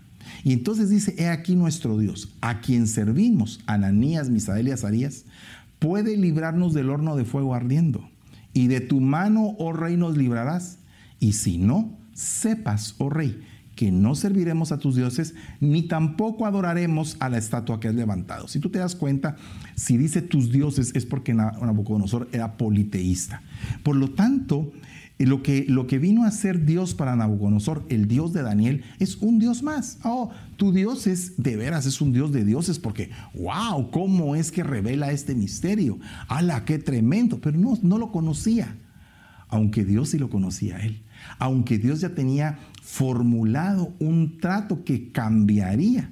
[0.43, 5.25] Y entonces dice, he aquí nuestro Dios, a quien servimos, Ananías, Misael y Azarías,
[5.79, 8.09] puede librarnos del horno de fuego ardiendo.
[8.53, 10.79] Y de tu mano, oh rey, nos librarás.
[11.19, 13.39] Y si no, sepas, oh rey,
[13.77, 18.47] que no serviremos a tus dioses, ni tampoco adoraremos a la estatua que has levantado.
[18.47, 19.35] Si tú te das cuenta,
[19.75, 23.43] si dice tus dioses es porque Nabucodonosor era politeísta.
[23.83, 24.71] Por lo tanto,
[25.25, 29.17] lo que, lo que vino a ser Dios para Nabucodonosor, el Dios de Daniel, es
[29.17, 29.97] un Dios más.
[30.03, 34.51] Oh, tu Dios es de veras, es un Dios de dioses, porque, wow, ¿cómo es
[34.51, 35.97] que revela este misterio?
[36.27, 37.39] ¡Hala, qué tremendo!
[37.39, 38.77] Pero no, no lo conocía,
[39.47, 41.01] aunque Dios sí lo conocía a él.
[41.39, 46.11] Aunque Dios ya tenía formulado un trato que cambiaría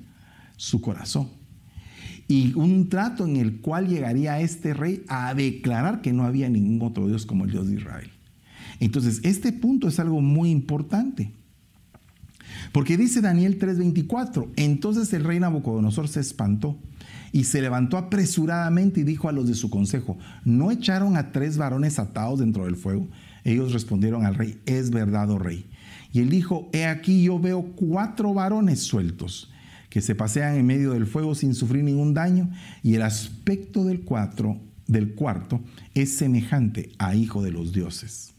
[0.57, 1.29] su corazón.
[2.27, 6.81] Y un trato en el cual llegaría este rey a declarar que no había ningún
[6.81, 8.09] otro Dios como el Dios de Israel.
[8.79, 11.31] Entonces, este punto es algo muy importante.
[12.71, 16.77] Porque dice Daniel 3:24, entonces el rey Nabucodonosor se espantó
[17.31, 21.57] y se levantó apresuradamente y dijo a los de su consejo, ¿no echaron a tres
[21.57, 23.07] varones atados dentro del fuego?
[23.43, 25.69] Ellos respondieron al rey, es verdad, oh rey.
[26.11, 29.51] Y él dijo, he aquí yo veo cuatro varones sueltos
[29.89, 32.49] que se pasean en medio del fuego sin sufrir ningún daño
[32.83, 35.61] y el aspecto del, cuatro, del cuarto
[35.93, 38.34] es semejante a hijo de los dioses.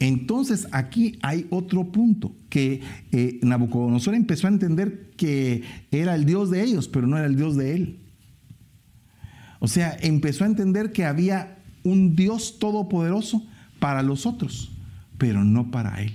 [0.00, 2.80] Entonces aquí hay otro punto, que
[3.10, 7.36] eh, Nabucodonosor empezó a entender que era el Dios de ellos, pero no era el
[7.36, 7.98] Dios de él.
[9.58, 13.44] O sea, empezó a entender que había un Dios todopoderoso
[13.80, 14.70] para los otros,
[15.18, 16.14] pero no para él.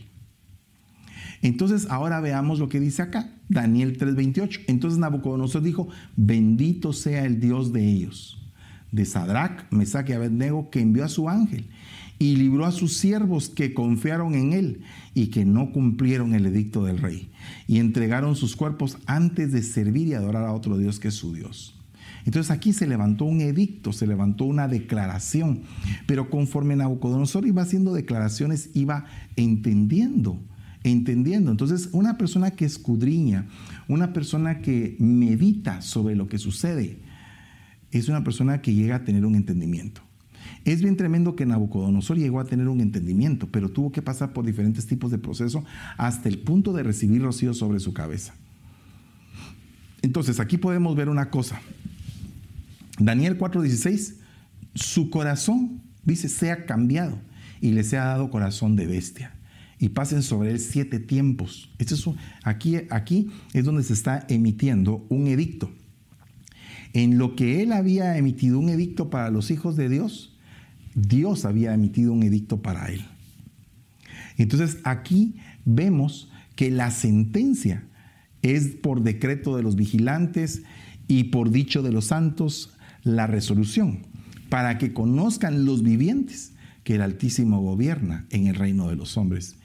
[1.41, 4.61] Entonces ahora veamos lo que dice acá, Daniel 3:28.
[4.67, 8.41] Entonces Nabucodonosor dijo, bendito sea el Dios de ellos,
[8.93, 11.65] de Sadrach, Mesach y Abednego, que envió a su ángel
[12.23, 14.81] y libró a sus siervos que confiaron en él
[15.13, 17.29] y que no cumplieron el edicto del rey
[17.67, 21.33] y entregaron sus cuerpos antes de servir y adorar a otro Dios que es su
[21.33, 21.75] Dios.
[22.23, 25.63] Entonces aquí se levantó un edicto, se levantó una declaración,
[26.05, 29.03] pero conforme Nabucodonosor iba haciendo declaraciones, iba
[29.36, 30.41] entendiendo,
[30.86, 31.51] entendiendo.
[31.51, 33.47] Entonces una persona que escudriña,
[33.89, 36.99] una persona que medita sobre lo que sucede,
[37.91, 40.03] es una persona que llega a tener un entendimiento.
[40.65, 44.45] Es bien tremendo que Nabucodonosor llegó a tener un entendimiento, pero tuvo que pasar por
[44.45, 45.65] diferentes tipos de proceso
[45.97, 48.34] hasta el punto de recibir rocío sobre su cabeza.
[50.02, 51.60] Entonces, aquí podemos ver una cosa.
[52.99, 54.15] Daniel 4:16,
[54.73, 57.19] su corazón, dice, sea cambiado
[57.60, 59.36] y le sea dado corazón de bestia.
[59.80, 61.69] Y pasen sobre él siete tiempos.
[61.78, 62.06] Este es
[62.43, 65.71] aquí, aquí es donde se está emitiendo un edicto.
[66.93, 70.32] En lo que él había emitido un edicto para los hijos de Dios,
[70.95, 73.06] Dios había emitido un edicto para él.
[74.38, 77.84] Entonces aquí vemos que la sentencia
[78.41, 80.63] es por decreto de los vigilantes
[81.08, 83.99] y por dicho de los santos la resolución,
[84.49, 86.53] para que conozcan los vivientes
[86.84, 89.56] que el Altísimo gobierna en el reino de los hombres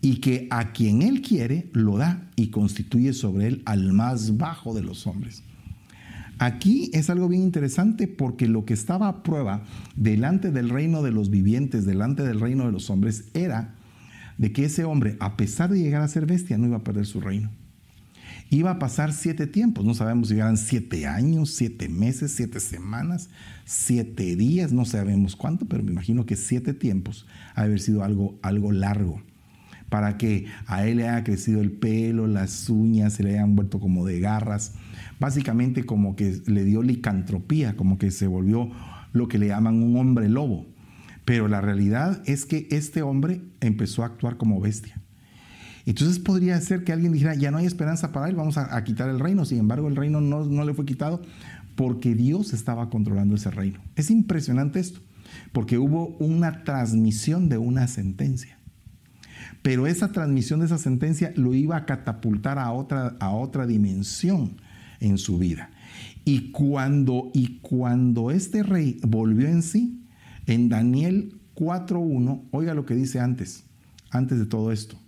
[0.00, 4.74] y que a quien Él quiere lo da y constituye sobre Él al más bajo
[4.74, 5.42] de los hombres.
[6.42, 9.62] Aquí es algo bien interesante porque lo que estaba a prueba
[9.94, 13.76] delante del reino de los vivientes, delante del reino de los hombres, era
[14.38, 17.06] de que ese hombre, a pesar de llegar a ser bestia, no iba a perder
[17.06, 17.48] su reino.
[18.50, 23.30] Iba a pasar siete tiempos, no sabemos si eran siete años, siete meses, siete semanas,
[23.64, 27.24] siete días, no sabemos cuánto, pero me imagino que siete tiempos
[27.54, 29.22] ha haber sido algo, algo largo
[29.92, 33.78] para que a él le haya crecido el pelo, las uñas se le hayan vuelto
[33.78, 34.72] como de garras,
[35.22, 38.72] básicamente como que le dio licantropía, como que se volvió
[39.12, 40.66] lo que le llaman un hombre lobo.
[41.24, 45.00] Pero la realidad es que este hombre empezó a actuar como bestia.
[45.86, 49.08] Entonces podría ser que alguien dijera, ya no hay esperanza para él, vamos a, quitar
[49.10, 49.44] el reino.
[49.44, 51.22] Sin embargo, el reino no, no le fue quitado
[51.76, 53.78] porque Dios estaba controlando ese reino.
[53.94, 54.98] Es impresionante esto,
[55.52, 58.58] porque hubo una transmisión de una sentencia
[59.62, 64.56] pero esa transmisión de esa sentencia lo iba a catapultar a otra, a otra dimensión
[65.02, 65.70] en su vida.
[66.24, 70.04] Y cuando, y cuando este rey volvió en sí,
[70.46, 73.64] en Daniel 4.1, oiga lo que dice antes,
[74.10, 74.98] antes de todo esto.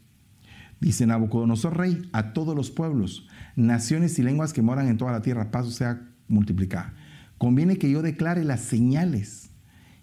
[0.81, 3.27] Dice Nabucodonosor rey a todos los pueblos,
[3.57, 6.95] naciones y lenguas que moran en toda la tierra, paso sea multiplicada.
[7.39, 9.51] Conviene que yo declare las señales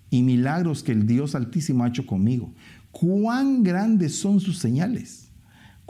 [0.09, 2.53] y milagros que el Dios Altísimo ha hecho conmigo
[2.91, 5.20] cuán grandes son sus señales,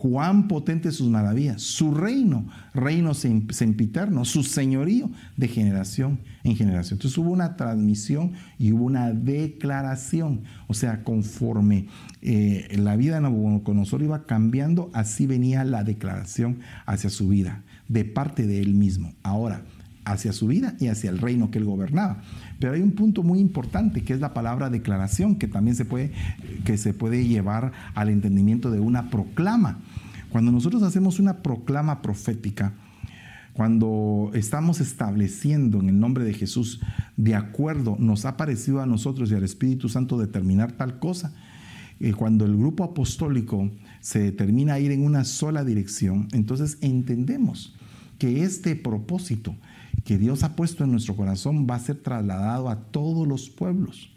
[0.02, 6.98] cuán potentes sus maravillas, su reino, reino sempiterno, su señorío de generación en generación.
[6.98, 11.86] Entonces hubo una transmisión y hubo una declaración, o sea, conforme
[12.24, 18.04] eh, la vida de Nabucodonosor iba cambiando, así venía la declaración hacia su vida, de
[18.04, 19.14] parte de él mismo.
[19.22, 19.62] Ahora,
[20.12, 22.22] hacia su vida y hacia el reino que él gobernaba.
[22.60, 26.12] Pero hay un punto muy importante que es la palabra declaración, que también se puede,
[26.66, 29.80] que se puede llevar al entendimiento de una proclama.
[30.30, 32.74] Cuando nosotros hacemos una proclama profética,
[33.54, 36.80] cuando estamos estableciendo en el nombre de Jesús,
[37.18, 41.34] de acuerdo, nos ha parecido a nosotros y al Espíritu Santo determinar tal cosa,
[42.00, 43.70] eh, cuando el grupo apostólico
[44.00, 47.76] se determina a ir en una sola dirección, entonces entendemos
[48.18, 49.56] que este propósito
[50.04, 54.10] que Dios ha puesto en nuestro corazón va a ser trasladado a todos los pueblos.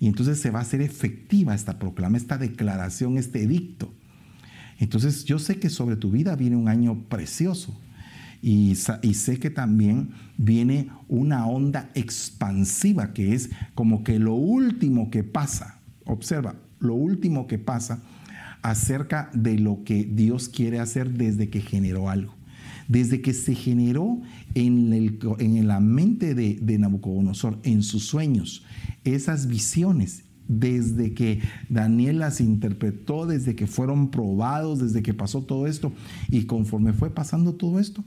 [0.00, 3.92] Y entonces se va a hacer efectiva esta proclama, esta declaración, este edicto.
[4.78, 7.78] Entonces yo sé que sobre tu vida viene un año precioso.
[8.42, 15.10] Y, y, sé que también viene una onda expansiva, que es como que lo último
[15.10, 18.02] que pasa, observa, lo último que pasa
[18.60, 22.34] acerca de lo que Dios quiere hacer desde que generó algo
[22.88, 24.20] desde que se generó
[24.54, 28.64] en, la mente de, de Nabucodonosor, en sus sueños,
[29.04, 35.66] esas visiones, desde que Daniel las interpretó, desde que fueron probados, desde que pasó todo
[35.66, 35.92] esto,
[36.28, 38.04] y conforme fue pasando todo esto,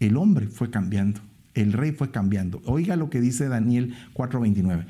[0.00, 1.20] el hombre fue cambiando,
[1.54, 2.60] el rey fue cambiando.
[2.66, 4.86] Oiga lo que dice Daniel 4:29.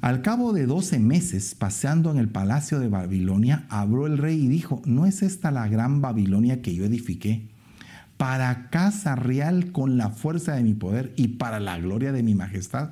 [0.00, 4.46] Al cabo de doce meses, paseando en el palacio de Babilonia, habló el rey y
[4.46, 7.48] dijo, ¿no es esta la gran Babilonia que yo edifiqué?
[8.18, 12.34] Para casa real con la fuerza de mi poder y para la gloria de mi
[12.34, 12.90] majestad.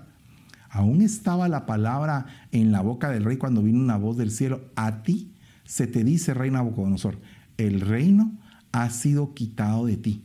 [0.71, 4.71] Aún estaba la palabra en la boca del rey cuando vino una voz del cielo.
[4.77, 5.35] A ti
[5.65, 7.19] se te dice, rey Nabucodonosor,
[7.57, 8.33] el reino
[8.73, 10.23] ha sido quitado de ti.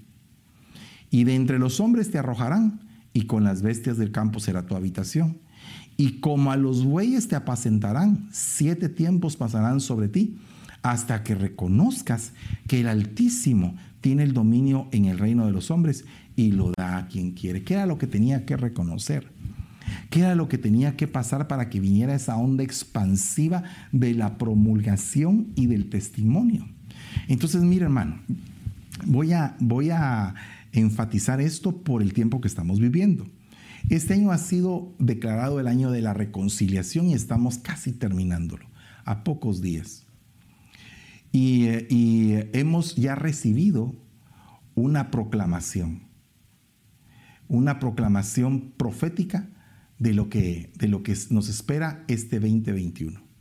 [1.09, 2.81] Y de entre los hombres te arrojarán,
[3.13, 5.39] y con las bestias del campo será tu habitación.
[5.97, 10.37] Y como a los bueyes te apacentarán, siete tiempos pasarán sobre ti,
[10.83, 12.33] hasta que reconozcas
[12.67, 16.97] que el Altísimo tiene el dominio en el reino de los hombres y lo da
[16.97, 17.63] a quien quiere.
[17.63, 19.31] ¿Qué era lo que tenía que reconocer?
[20.09, 24.37] ¿Qué era lo que tenía que pasar para que viniera esa onda expansiva de la
[24.37, 26.67] promulgación y del testimonio?
[27.27, 28.19] Entonces, mire hermano,
[29.05, 30.35] voy a, voy a
[30.71, 33.27] enfatizar esto por el tiempo que estamos viviendo.
[33.89, 38.65] Este año ha sido declarado el año de la reconciliación y estamos casi terminándolo,
[39.05, 40.05] a pocos días.
[41.31, 41.67] Y,
[42.53, 43.95] hemos ya recibido
[44.75, 46.03] una proclamación,
[47.47, 49.49] una proclamación profética
[49.99, 53.31] de lo que, de lo que nos espera este 2021.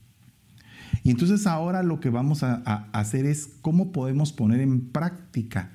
[1.03, 2.57] Y entonces ahora lo que vamos a,
[2.93, 5.73] hacer es cómo podemos poner en práctica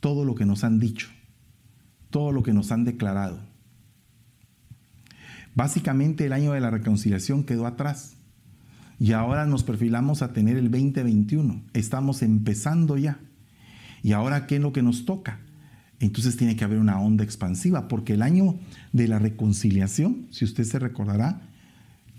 [0.00, 1.08] todo lo que nos han dicho,
[2.10, 3.40] todo lo que nos han declarado.
[5.54, 8.16] Básicamente el año de la reconciliación quedó atrás.
[9.02, 11.60] Y ahora nos perfilamos a tener el 2021.
[11.72, 13.18] Estamos empezando ya.
[14.00, 15.40] ¿Y ahora qué es lo que nos toca?
[15.98, 18.60] Entonces tiene que haber una onda expansiva, porque el año
[18.92, 21.42] de la reconciliación, si usted se recordará,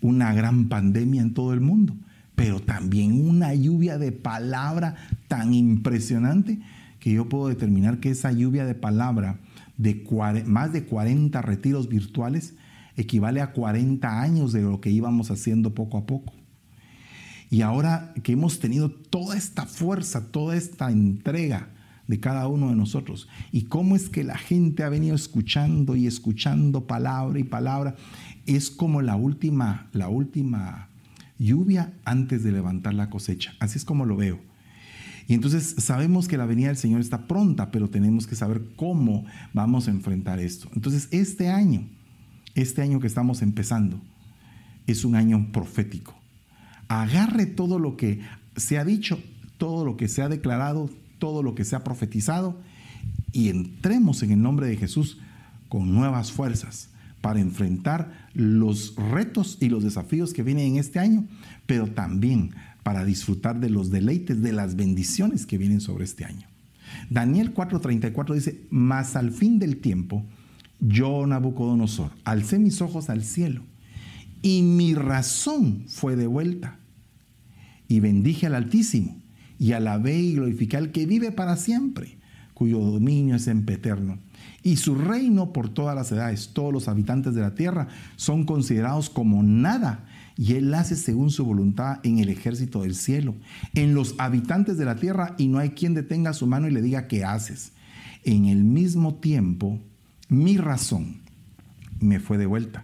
[0.01, 1.95] una gran pandemia en todo el mundo,
[2.36, 4.95] pero también una lluvia de palabra
[5.29, 6.59] tan impresionante
[6.99, 9.39] que yo puedo determinar que esa lluvia de palabra
[9.77, 10.05] de
[10.47, 12.55] más de 40 retiros virtuales
[12.97, 16.43] equivale a 40 años de lo que íbamos haciendo poco a poco.
[17.50, 21.70] Y ahora que hemos tenido toda esta fuerza, toda esta entrega
[22.08, 26.08] de cada uno de nosotros, y cómo es que la gente ha venido escuchando y
[26.08, 27.96] escuchando palabra y palabra,
[28.46, 30.89] es como la última, la última
[31.39, 33.54] lluvia antes de levantar la cosecha.
[33.60, 34.39] Así es como lo veo.
[35.28, 39.26] Y entonces sabemos que la venida del Señor está pronta, pero tenemos que saber cómo
[39.54, 40.70] vamos a enfrentar esto.
[40.76, 41.88] Entonces este año,
[42.56, 44.02] este año que estamos empezando,
[44.86, 46.22] es un año profético.
[46.94, 48.22] Agarre todo lo que
[48.56, 49.20] se ha dicho,
[49.58, 52.62] todo lo que se ha declarado, todo lo que se ha profetizado
[53.32, 55.18] y entremos en el nombre de Jesús
[55.70, 56.89] con nuevas fuerzas
[57.20, 61.26] para enfrentar los retos y los desafíos que vienen en este año,
[61.66, 62.52] pero también
[62.84, 66.48] para disfrutar de los deleites, de las bendiciones que vienen sobre este año.
[67.10, 70.24] Daniel 4:34 dice, mas al fin del tiempo,
[70.80, 73.64] yo, Nabucodonosor, alcé mis ojos al cielo
[74.44, 76.78] y mi razón fue devuelta.
[77.94, 79.22] Y bendije al Altísimo
[79.60, 82.18] y alabé y glorifiqué al que vive para siempre,
[82.56, 84.18] cuyo dominio es empederno
[84.64, 86.50] y su reino por todas las edades.
[86.54, 91.46] Todos los habitantes de la tierra son considerados como nada y Él hace según su
[91.46, 93.36] voluntad en el ejército del cielo,
[93.76, 96.82] en los habitantes de la tierra, y no hay quien detenga su mano y le
[96.82, 97.74] diga qué haces.
[98.24, 99.80] En el mismo tiempo,
[100.30, 101.22] mi razón
[102.00, 102.84] me fue devuelta,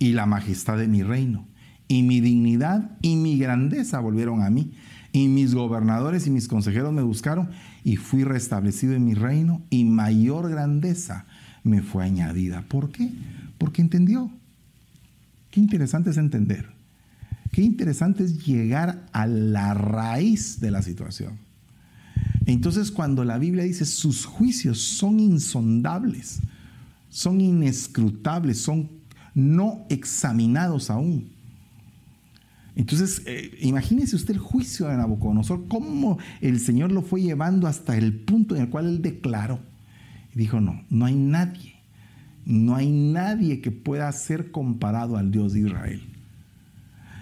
[0.00, 1.46] y la majestad de mi reino,
[1.92, 4.72] y mi dignidad y mi grandeza volvieron a mí,
[5.12, 7.50] y mis gobernadores y mis consejeros me buscaron,
[7.84, 11.26] y fui restablecido en mi reino, y mayor grandeza
[11.64, 12.64] me fue añadida.
[12.66, 13.12] ¿Por qué?
[13.58, 14.30] Porque entendió
[15.50, 16.66] Qué interesante es entender.
[17.52, 21.36] Qué interesante es llegar a la raíz de la situación.
[22.46, 26.40] Entonces cuando la Biblia dice sus juicios son insondables,
[27.10, 28.88] son inescrutables, son
[29.34, 31.41] no examinados aún.
[32.74, 37.96] Entonces, eh, imagínese usted el juicio de Nabucodonosor, cómo el Señor lo fue llevando hasta
[37.96, 39.60] el punto en el cual él declaró.
[40.34, 41.72] Y dijo, no, no hay nadie
[42.44, 46.02] no hay nadie que pueda ser comparado al Dios de Israel.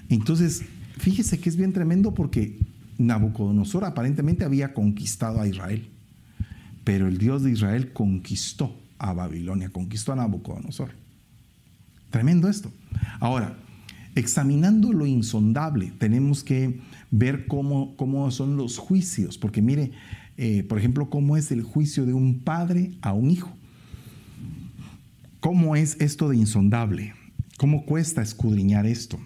[0.09, 0.63] Entonces,
[0.99, 2.59] fíjese que es bien tremendo porque
[2.99, 5.89] Nabucodonosor aparentemente había conquistado a Israel,
[6.85, 10.91] pero el Dios de Israel conquistó a Babilonia, conquistó a Nabucodonosor.
[12.11, 12.73] Tremendo esto.
[13.21, 13.57] Ahora,
[14.15, 16.81] examinando lo insondable, tenemos que
[17.11, 19.93] ver cómo, cómo son los juicios, porque mire,
[20.37, 23.53] eh, por ejemplo, cómo es el juicio de un padre a un hijo.
[25.41, 27.15] ¿Cómo es esto de insondable?
[27.57, 29.19] ¿Cómo cuesta escudriñar esto?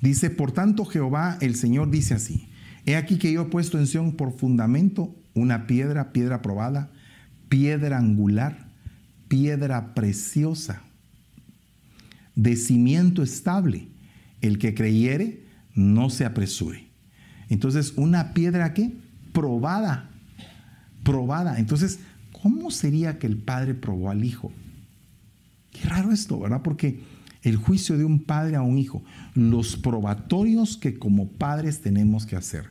[0.00, 2.48] Dice, por tanto Jehová el Señor dice así,
[2.84, 6.90] he aquí que yo he puesto en Sión por fundamento una piedra, piedra probada,
[7.48, 8.66] piedra angular,
[9.28, 10.82] piedra preciosa,
[12.34, 13.88] de cimiento estable.
[14.40, 16.88] El que creyere, no se apresure.
[17.48, 18.92] Entonces, una piedra que
[19.32, 20.10] probada,
[21.02, 21.58] probada.
[21.58, 22.00] Entonces,
[22.42, 24.52] ¿cómo sería que el padre probó al hijo?
[25.70, 26.62] Qué raro esto, ¿verdad?
[26.62, 27.00] Porque
[27.42, 29.02] el juicio de un padre a un hijo,
[29.34, 32.70] los probatorios que como padres tenemos que hacer.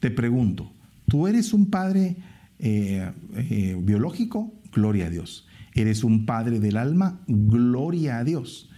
[0.00, 0.72] Te pregunto,
[1.06, 2.16] ¿tú eres un padre
[2.58, 4.52] eh, eh, biológico?
[4.72, 5.46] Gloria a Dios.
[5.74, 7.20] ¿Eres un padre del alma?
[7.26, 8.70] Gloria a Dios.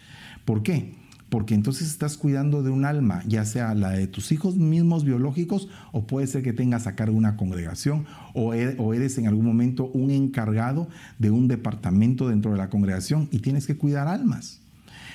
[0.47, 0.95] ¿Por qué?
[1.29, 5.69] porque entonces estás cuidando de un alma, ya sea la de tus hijos mismos biológicos
[5.93, 9.91] o puede ser que tengas a cargo una congregación o e, eres en algún momento
[9.93, 10.89] un encargado
[11.19, 14.61] de un departamento dentro de la congregación y tienes que cuidar almas.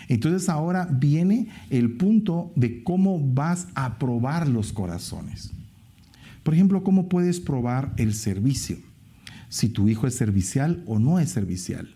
[0.09, 5.51] Entonces ahora viene el punto de cómo vas a probar los corazones.
[6.43, 8.77] Por ejemplo, ¿cómo puedes probar el servicio?
[9.47, 11.95] Si tu hijo es servicial o no es servicial.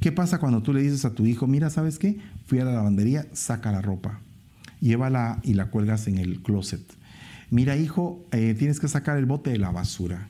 [0.00, 2.18] ¿Qué pasa cuando tú le dices a tu hijo, mira, ¿sabes qué?
[2.46, 4.20] Fui a la lavandería, saca la ropa,
[4.80, 6.80] llévala y la cuelgas en el closet.
[7.50, 10.28] Mira, hijo, eh, tienes que sacar el bote de la basura.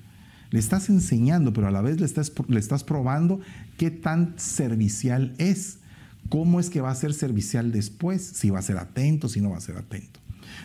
[0.50, 3.40] Le estás enseñando, pero a la vez le estás, le estás probando
[3.76, 5.78] qué tan servicial es.
[6.28, 8.22] ¿Cómo es que va a ser servicial después?
[8.22, 10.20] Si va a ser atento, si no va a ser atento.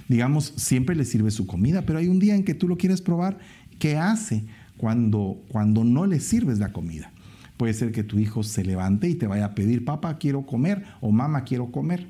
[0.08, 3.02] Digamos, siempre le sirve su comida, pero hay un día en que tú lo quieres
[3.02, 3.39] probar.
[3.80, 4.43] ¿Qué hace
[4.78, 7.12] cuando, cuando no le sirves la comida?
[7.62, 10.84] Puede ser que tu hijo se levante y te vaya a pedir, papá, quiero comer
[10.99, 12.07] o mamá, quiero comer.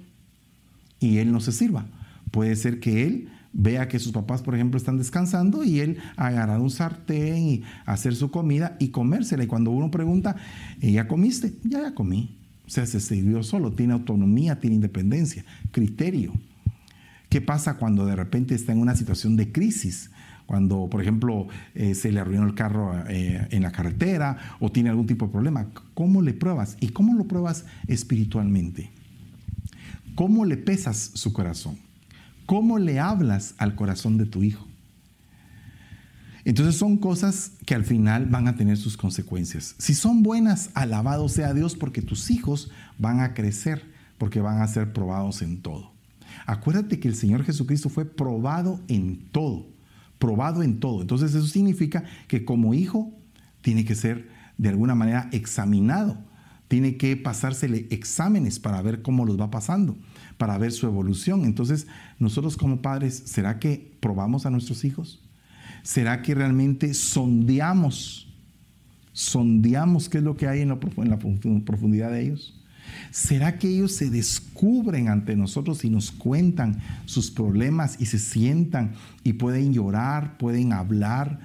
[0.98, 1.88] Y él no se sirva.
[2.32, 6.62] Puede ser que él vea que sus papás, por ejemplo, están descansando y él agarrar
[6.62, 9.44] un sartén y hacer su comida y comérsela.
[9.44, 10.38] Y cuando uno pregunta,
[10.80, 11.54] ¿ya comiste?
[11.66, 12.38] Ya, ya comí.
[12.66, 15.44] O sea, se sirvió solo, tiene autonomía, tiene independencia,
[15.74, 16.32] criterio.
[17.28, 20.12] ¿Qué pasa cuando de repente está en una situación de crisis?
[20.46, 24.90] Cuando, por ejemplo, eh, se le arruinó el carro eh, en la carretera o tiene
[24.90, 25.68] algún tipo de problema.
[25.94, 26.78] ¿Cómo le pruebas?
[26.80, 28.92] ¿Y cómo lo pruebas espiritualmente?
[30.16, 31.78] ¿Cómo le pesas su corazón?
[32.46, 34.68] ¿Cómo le hablas al corazón de tu hijo?
[36.44, 39.76] Entonces son cosas que al final van a tener sus consecuencias.
[39.78, 43.86] Si son buenas, alabado sea Dios porque tus hijos van a crecer,
[44.18, 45.92] porque van a ser probados en todo.
[46.46, 49.68] Acuérdate que el Señor Jesucristo fue probado en todo,
[50.22, 51.02] probado en todo.
[51.02, 53.12] Entonces eso significa que como hijo
[53.62, 56.18] tiene que ser de alguna manera examinado,
[56.68, 59.98] tiene que pasársele exámenes para ver cómo los va pasando,
[60.38, 61.44] para ver su evolución.
[61.44, 61.88] Entonces
[62.20, 65.20] nosotros como padres, ¿será que probamos a nuestros hijos?
[65.82, 68.32] ¿Será que realmente sondeamos,
[69.14, 70.80] sondeamos qué es lo que hay en la,
[71.66, 72.61] profundidad de ellos?
[73.12, 78.94] ¿Será que ellos se descubren ante nosotros y nos cuentan sus problemas y se sientan
[79.24, 81.40] y pueden llorar, pueden hablar,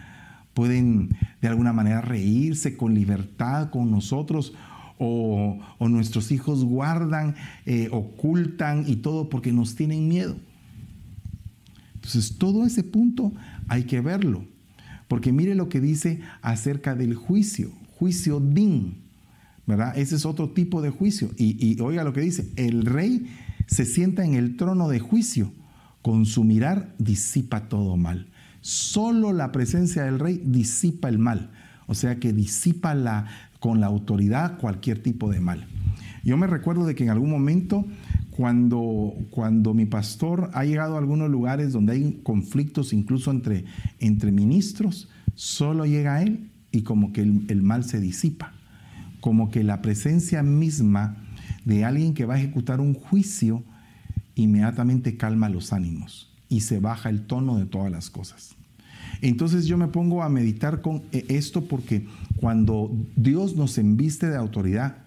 [0.55, 4.53] pueden de alguna manera reírse con libertad con nosotros?
[4.99, 7.34] O, nuestros hijos guardan,
[7.66, 10.36] eh, ocultan y todo porque nos tienen miedo.
[11.94, 13.32] Entonces, todo ese punto
[13.68, 14.44] hay que verlo.
[15.09, 19.05] Porque mire lo que dice acerca del juicio, juicio din,
[19.96, 21.30] Ese es otro tipo de juicio.
[21.36, 23.26] Y, oiga lo que dice, el rey
[23.66, 25.52] se sienta en el trono de juicio,
[26.02, 28.28] con su mirar disipa todo mal.
[28.60, 31.50] Solo la presencia del rey disipa el mal,
[31.86, 33.26] o sea que disipa
[33.58, 35.66] con la autoridad cualquier tipo de mal.
[36.24, 37.84] Yo me recuerdo de que en algún momento
[38.30, 43.64] cuando, cuando mi pastor ha llegado a algunos lugares donde hay conflictos incluso entre,
[43.98, 48.52] entre ministros, solo llega él y como que el mal se disipa,
[49.26, 51.16] como que la presencia misma
[51.64, 53.64] de alguien que va a ejecutar un juicio
[54.36, 58.54] inmediatamente calma los ánimos y se baja el tono de todas las cosas.
[59.22, 62.06] Entonces yo me pongo a meditar con eh, esto porque
[62.36, 64.98] cuando Dios nos embiste de autoridad,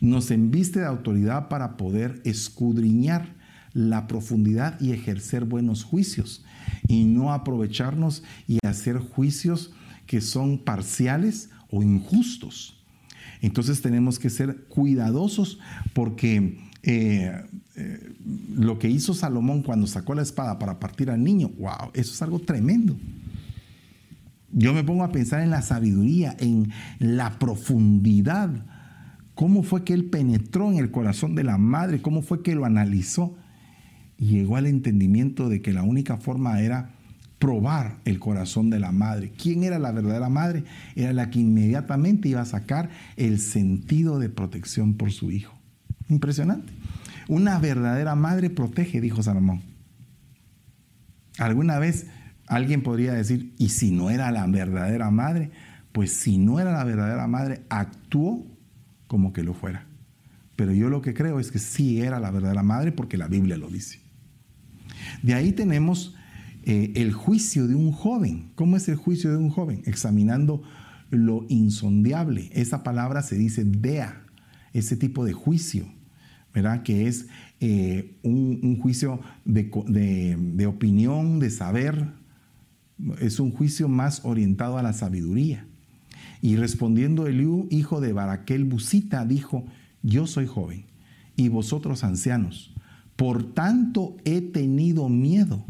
[0.00, 3.28] nos enviste de autoridad para poder escudriñar
[3.74, 6.44] la profundidad y ejercer buenos juicios
[6.88, 9.70] y no aprovecharnos y hacer juicios
[10.06, 12.81] que son parciales o injustos.
[13.42, 15.58] Entonces tenemos que ser cuidadosos
[15.92, 17.42] porque eh,
[17.74, 18.14] eh,
[18.56, 22.22] lo que hizo Salomón cuando sacó la espada para partir al niño, wow, eso es
[22.22, 22.96] algo tremendo.
[24.52, 28.64] Yo me pongo a pensar en la sabiduría, en la profundidad.
[29.34, 32.64] Cómo fue que él penetró en el corazón de la madre, cómo fue que lo
[32.64, 33.34] analizó
[34.18, 36.94] y llegó al entendimiento de que la única forma era
[37.42, 39.32] probar el corazón de la madre.
[39.36, 40.62] ¿Quién era la verdadera madre?
[40.94, 45.52] Era la que inmediatamente iba a sacar el sentido de protección por su hijo.
[46.08, 46.72] Impresionante.
[47.26, 49.60] Una verdadera madre protege, dijo Salomón.
[51.36, 52.06] Alguna vez
[52.46, 55.50] alguien podría decir, ¿y si no era la verdadera madre?
[55.90, 58.46] Pues si no era la verdadera madre, actuó
[59.08, 59.84] como que lo fuera.
[60.54, 63.56] Pero yo lo que creo es que sí era la verdadera madre porque la Biblia
[63.56, 63.98] lo dice.
[65.24, 66.14] De ahí tenemos
[66.64, 68.52] eh, el juicio de un joven.
[68.54, 69.82] ¿Cómo es el juicio de un joven?
[69.86, 70.62] Examinando
[71.10, 72.50] lo insondiable.
[72.52, 74.24] Esa palabra se dice dea,
[74.72, 75.86] ese tipo de juicio,
[76.54, 76.82] ¿verdad?
[76.82, 77.26] Que es
[77.60, 79.70] eh, un, juicio de,
[80.38, 82.12] de, opinión, de saber.
[83.20, 85.66] Es un juicio más orientado a la sabiduría.
[86.40, 89.66] Y respondiendo Eliú, hijo de Baraquel Busita, dijo,
[90.02, 90.86] yo soy joven
[91.36, 92.74] y vosotros ancianos.
[93.16, 95.66] Por tanto he tenido miedo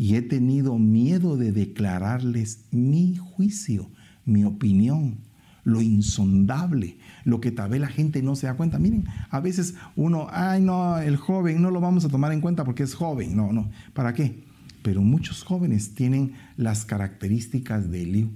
[0.00, 3.90] y he tenido miedo de declararles mi juicio,
[4.24, 5.18] mi opinión,
[5.62, 8.78] lo insondable, lo que tal vez la gente no se da cuenta.
[8.78, 12.64] Miren, a veces uno, ay no, el joven no lo vamos a tomar en cuenta
[12.64, 13.36] porque es joven.
[13.36, 14.42] No, no, ¿para qué?
[14.80, 18.30] Pero muchos jóvenes tienen las características de Eliú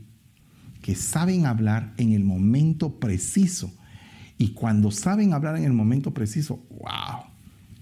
[0.82, 3.72] que saben hablar en el momento preciso.
[4.36, 7.33] Y cuando saben hablar en el momento preciso, wow,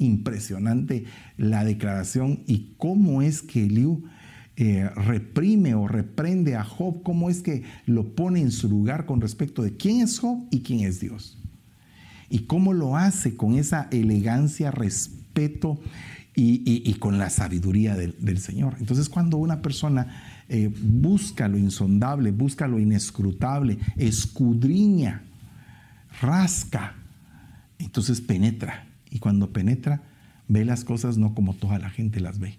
[0.03, 1.05] impresionante
[1.37, 4.05] la declaración y cómo es que Eliú
[4.57, 9.21] eh, reprime o reprende a Job, cómo es que lo pone en su lugar con
[9.21, 11.39] respecto de quién es Job y quién es Dios.
[12.29, 15.81] Y cómo lo hace con esa elegancia, respeto
[16.35, 18.77] y, con la sabiduría del, Señor.
[18.79, 25.23] Entonces cuando una persona eh, busca lo insondable, busca lo inescrutable, escudriña,
[26.21, 26.95] rasca,
[27.79, 28.87] entonces penetra.
[29.13, 30.03] Y cuando penetra,
[30.49, 32.59] ve las cosas no como toda la gente las ve.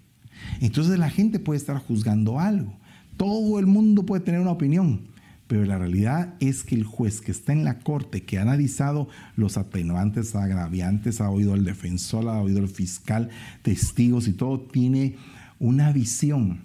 [0.60, 2.76] Entonces la gente puede estar juzgando algo.
[3.16, 5.08] Todo el mundo puede tener una opinión,
[5.46, 9.08] Pero la realidad es que el juez que está en la corte, que ha analizado
[9.36, 13.28] los atenuantes, agraviantes, ha oído al defensor, ha oído al fiscal,
[13.62, 15.16] testigos y todo, tiene
[15.58, 16.64] una visión,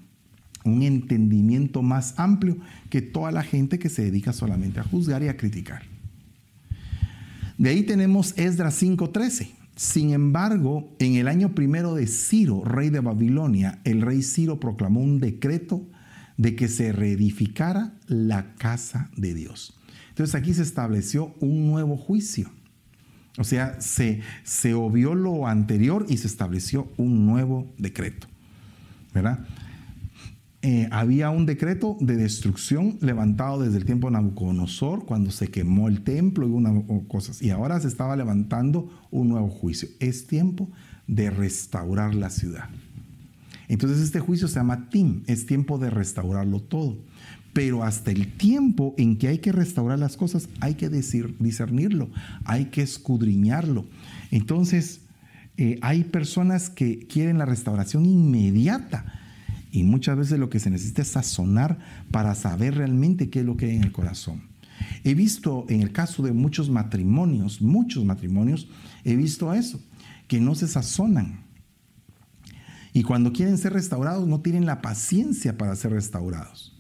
[0.64, 2.58] un entendimiento más amplio
[2.90, 5.84] que toda la gente que se dedica solamente a juzgar y a criticar.
[7.58, 9.59] De ahí tenemos Esdras 5:13.
[9.80, 15.00] Sin embargo, en el año primero de Ciro, rey de Babilonia, el rey Ciro proclamó
[15.00, 15.88] un decreto
[16.36, 19.80] de que se reedificara la casa de Dios.
[20.10, 22.52] Entonces aquí se estableció un nuevo juicio.
[23.38, 28.28] O sea, se, se obvió lo anterior y se estableció un nuevo decreto.
[29.14, 29.48] ¿Verdad?
[30.62, 35.88] Eh, había un decreto de destrucción levantado desde el tiempo de Nabucodonosor, cuando se quemó
[35.88, 37.42] el templo y unas cosas.
[37.42, 39.88] Y ahora se estaba levantando un nuevo juicio.
[40.00, 40.70] Es tiempo
[41.08, 42.70] de restaurar la ciudad.
[43.70, 46.98] Entonces este juicio se llama Tim, es tiempo de restaurarlo todo.
[47.54, 52.10] Pero hasta el tiempo en que hay que restaurar las cosas, hay que decir, discernirlo,
[52.44, 53.86] hay que escudriñarlo.
[54.30, 55.02] Entonces,
[55.56, 59.19] eh, hay personas que quieren la restauración inmediata
[59.72, 61.80] y muchas veces lo que se necesita es sazonar
[62.12, 64.50] para saber realmente qué es lo que hay en el corazón.
[65.04, 68.68] He visto en el caso de muchos matrimonios, muchos matrimonios,
[69.04, 69.80] he visto eso,
[70.28, 71.46] que no se sazonan.
[72.94, 76.76] Y cuando quieren ser restaurados no tienen la paciencia para ser restaurados.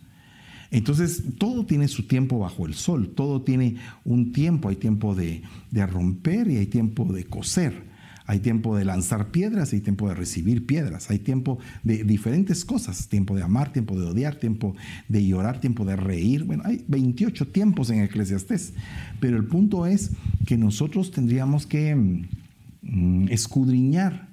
[0.71, 5.41] Entonces, todo tiene su tiempo bajo el sol, todo tiene un tiempo, hay tiempo de,
[5.71, 7.88] de romper y hay tiempo de coser.
[8.30, 13.07] Hay tiempo de lanzar piedras, hay tiempo de recibir piedras, hay tiempo de diferentes cosas,
[13.07, 14.75] tiempo de amar, tiempo de odiar, tiempo
[15.07, 16.43] de llorar, tiempo de reír.
[16.43, 18.73] Bueno, hay 28 tiempos en Eclesiastés,
[19.19, 20.11] pero el punto es
[20.45, 24.30] que nosotros tendríamos que mm, escudriñar,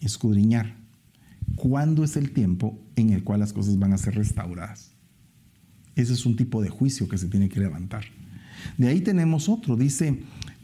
[0.00, 0.74] escudriñar
[1.54, 4.90] cuándo es el tiempo en el cual las cosas van a ser restauradas.
[5.94, 8.02] Ese es un tipo de juicio que se tiene que levantar.
[8.78, 10.18] De ahí tenemos otro, dice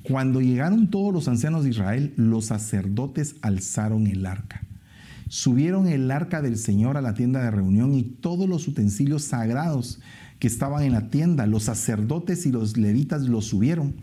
[0.08, 4.62] cuando llegaron todos los ancianos de Israel, los sacerdotes alzaron el arca.
[5.28, 10.00] Subieron el arca del Señor a la tienda de reunión y todos los utensilios sagrados
[10.38, 13.96] que estaban en la tienda, los sacerdotes y los levitas los subieron.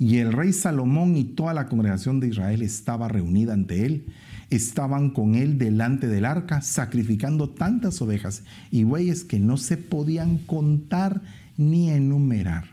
[0.00, 4.06] Y el rey Salomón y toda la congregación de Israel estaba reunida ante él.
[4.50, 8.42] Estaban con él delante del arca, sacrificando tantas ovejas
[8.72, 11.22] y bueyes que no se podían contar
[11.56, 12.64] ni enumerar.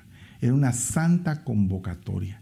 [0.42, 2.41] Era una santa convocatoria.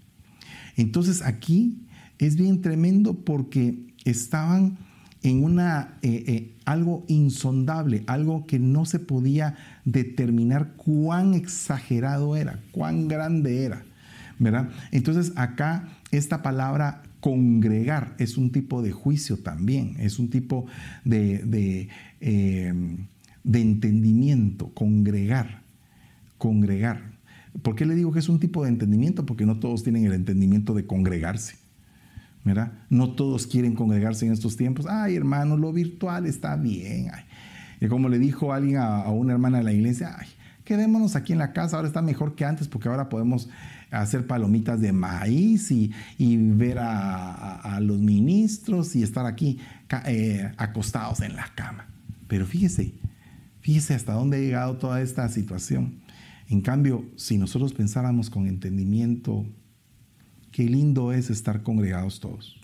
[0.80, 1.86] Entonces aquí
[2.20, 4.78] es bien tremendo porque estaban
[5.24, 12.62] en una eh, eh, algo insondable, algo que no se podía determinar cuán exagerado era,
[12.72, 13.84] cuán grande era,
[14.38, 14.70] ¿verdad?
[14.92, 20.66] Entonces acá esta palabra congregar es un tipo de juicio también, es un tipo
[21.04, 21.90] de, de,
[22.22, 22.74] eh,
[23.44, 25.64] de entendimiento, congregar,
[26.38, 27.19] congregar.
[27.62, 29.26] ¿Por qué le digo que es un tipo de entendimiento?
[29.26, 31.56] Porque no todos tienen el entendimiento de congregarse.
[32.44, 32.72] ¿verdad?
[32.90, 34.86] No todos quieren congregarse en estos tiempos.
[34.88, 37.12] Ay, hermano, lo virtual está bien.
[37.82, 40.28] Y como le dijo alguien a, una hermana de la iglesia, ay,
[40.64, 43.50] quedémonos aquí en la casa, ahora está mejor que antes porque ahora podemos
[43.92, 49.60] hacer palomitas de maíz y, ver a, los ministros y estar aquí
[50.06, 51.88] eh, acostados en la cama.
[52.28, 52.94] Pero fíjese,
[53.62, 55.96] fíjese hasta dónde ha llegado toda esta situación.
[56.50, 59.46] En cambio, si nosotros pensáramos con entendimiento,
[60.52, 62.60] qué lindo es estar congregados todos.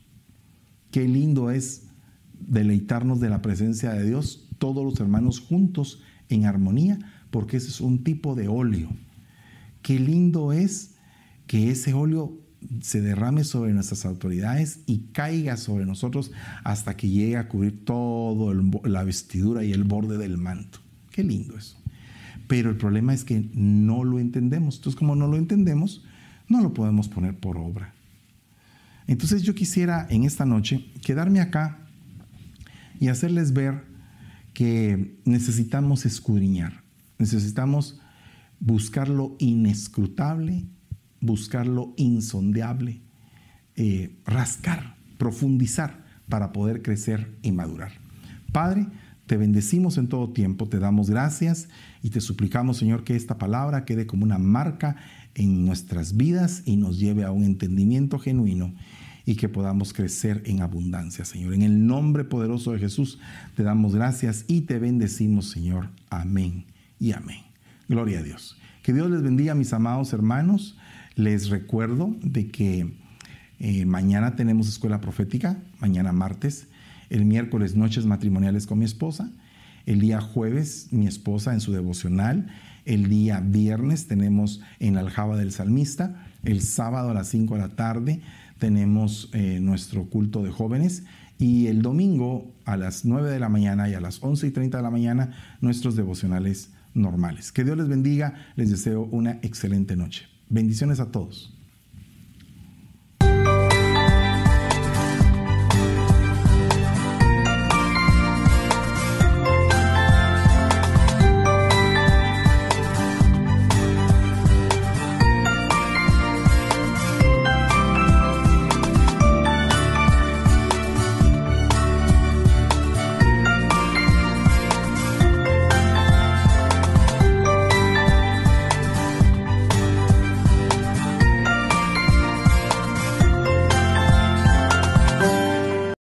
[0.90, 1.88] Qué lindo es
[2.34, 6.98] deleitarnos de la presencia de Dios, todos los hermanos juntos en armonía,
[7.30, 8.90] porque ese es un tipo de óleo.
[9.84, 10.96] Qué lindo es
[11.46, 12.40] que ese óleo
[12.82, 16.32] se derrame sobre nuestras autoridades y caiga sobre nosotros
[16.64, 20.80] hasta que llegue a cubrir toda la vestidura y el borde del manto.
[21.12, 21.78] Qué lindo eso.
[22.48, 24.78] Pero el problema es que no lo entendemos.
[24.78, 26.04] Entonces, como no lo entendemos,
[26.48, 27.94] no lo podemos poner por obra.
[29.08, 31.78] Entonces yo quisiera en esta noche quedarme acá
[33.00, 33.84] y hacerles ver
[34.54, 36.82] que necesitamos escudriñar,
[37.20, 38.00] necesitamos
[38.60, 40.66] buscar lo inescrutable,
[41.22, 43.02] buscar lo insondeable,
[43.76, 47.92] eh, rascar, profundizar para poder crecer y madurar.
[48.52, 48.88] Padre,
[49.28, 51.68] te bendecimos en todo tiempo, te damos gracias
[52.04, 54.96] y te suplicamos, Señor, que esta palabra quede como una marca
[55.34, 58.74] en nuestras vidas y nos lleve a un entendimiento genuino
[59.26, 61.54] y que podamos crecer en abundancia, Señor.
[61.54, 63.20] En el nombre poderoso de Jesús
[63.56, 65.90] te damos gracias y te bendecimos, Señor.
[66.10, 66.66] Amén
[67.00, 67.42] y amén.
[67.90, 68.58] Gloria a Dios.
[68.84, 70.78] Que Dios les bendiga, mis amados hermanos.
[71.16, 72.94] Les recuerdo de que
[73.60, 76.68] eh, mañana tenemos escuela profética, mañana martes
[77.10, 79.32] el miércoles noches matrimoniales con mi esposa,
[79.86, 82.48] el día jueves mi esposa en su devocional
[82.86, 86.28] El día viernes tenemos en la aljaba del salmista.
[86.44, 88.22] El sábado a las 5 de la tarde
[88.60, 91.04] tenemos eh, nuestro culto de jóvenes.
[91.40, 94.78] Y el domingo a las 9 de la mañana y a las 11 y 30
[94.78, 97.52] de la mañana nuestros devocionales normales.
[97.52, 98.36] Que Dios les bendiga.
[98.56, 100.26] Les deseo una excelente noche.
[100.50, 101.55] Bendiciones a todos.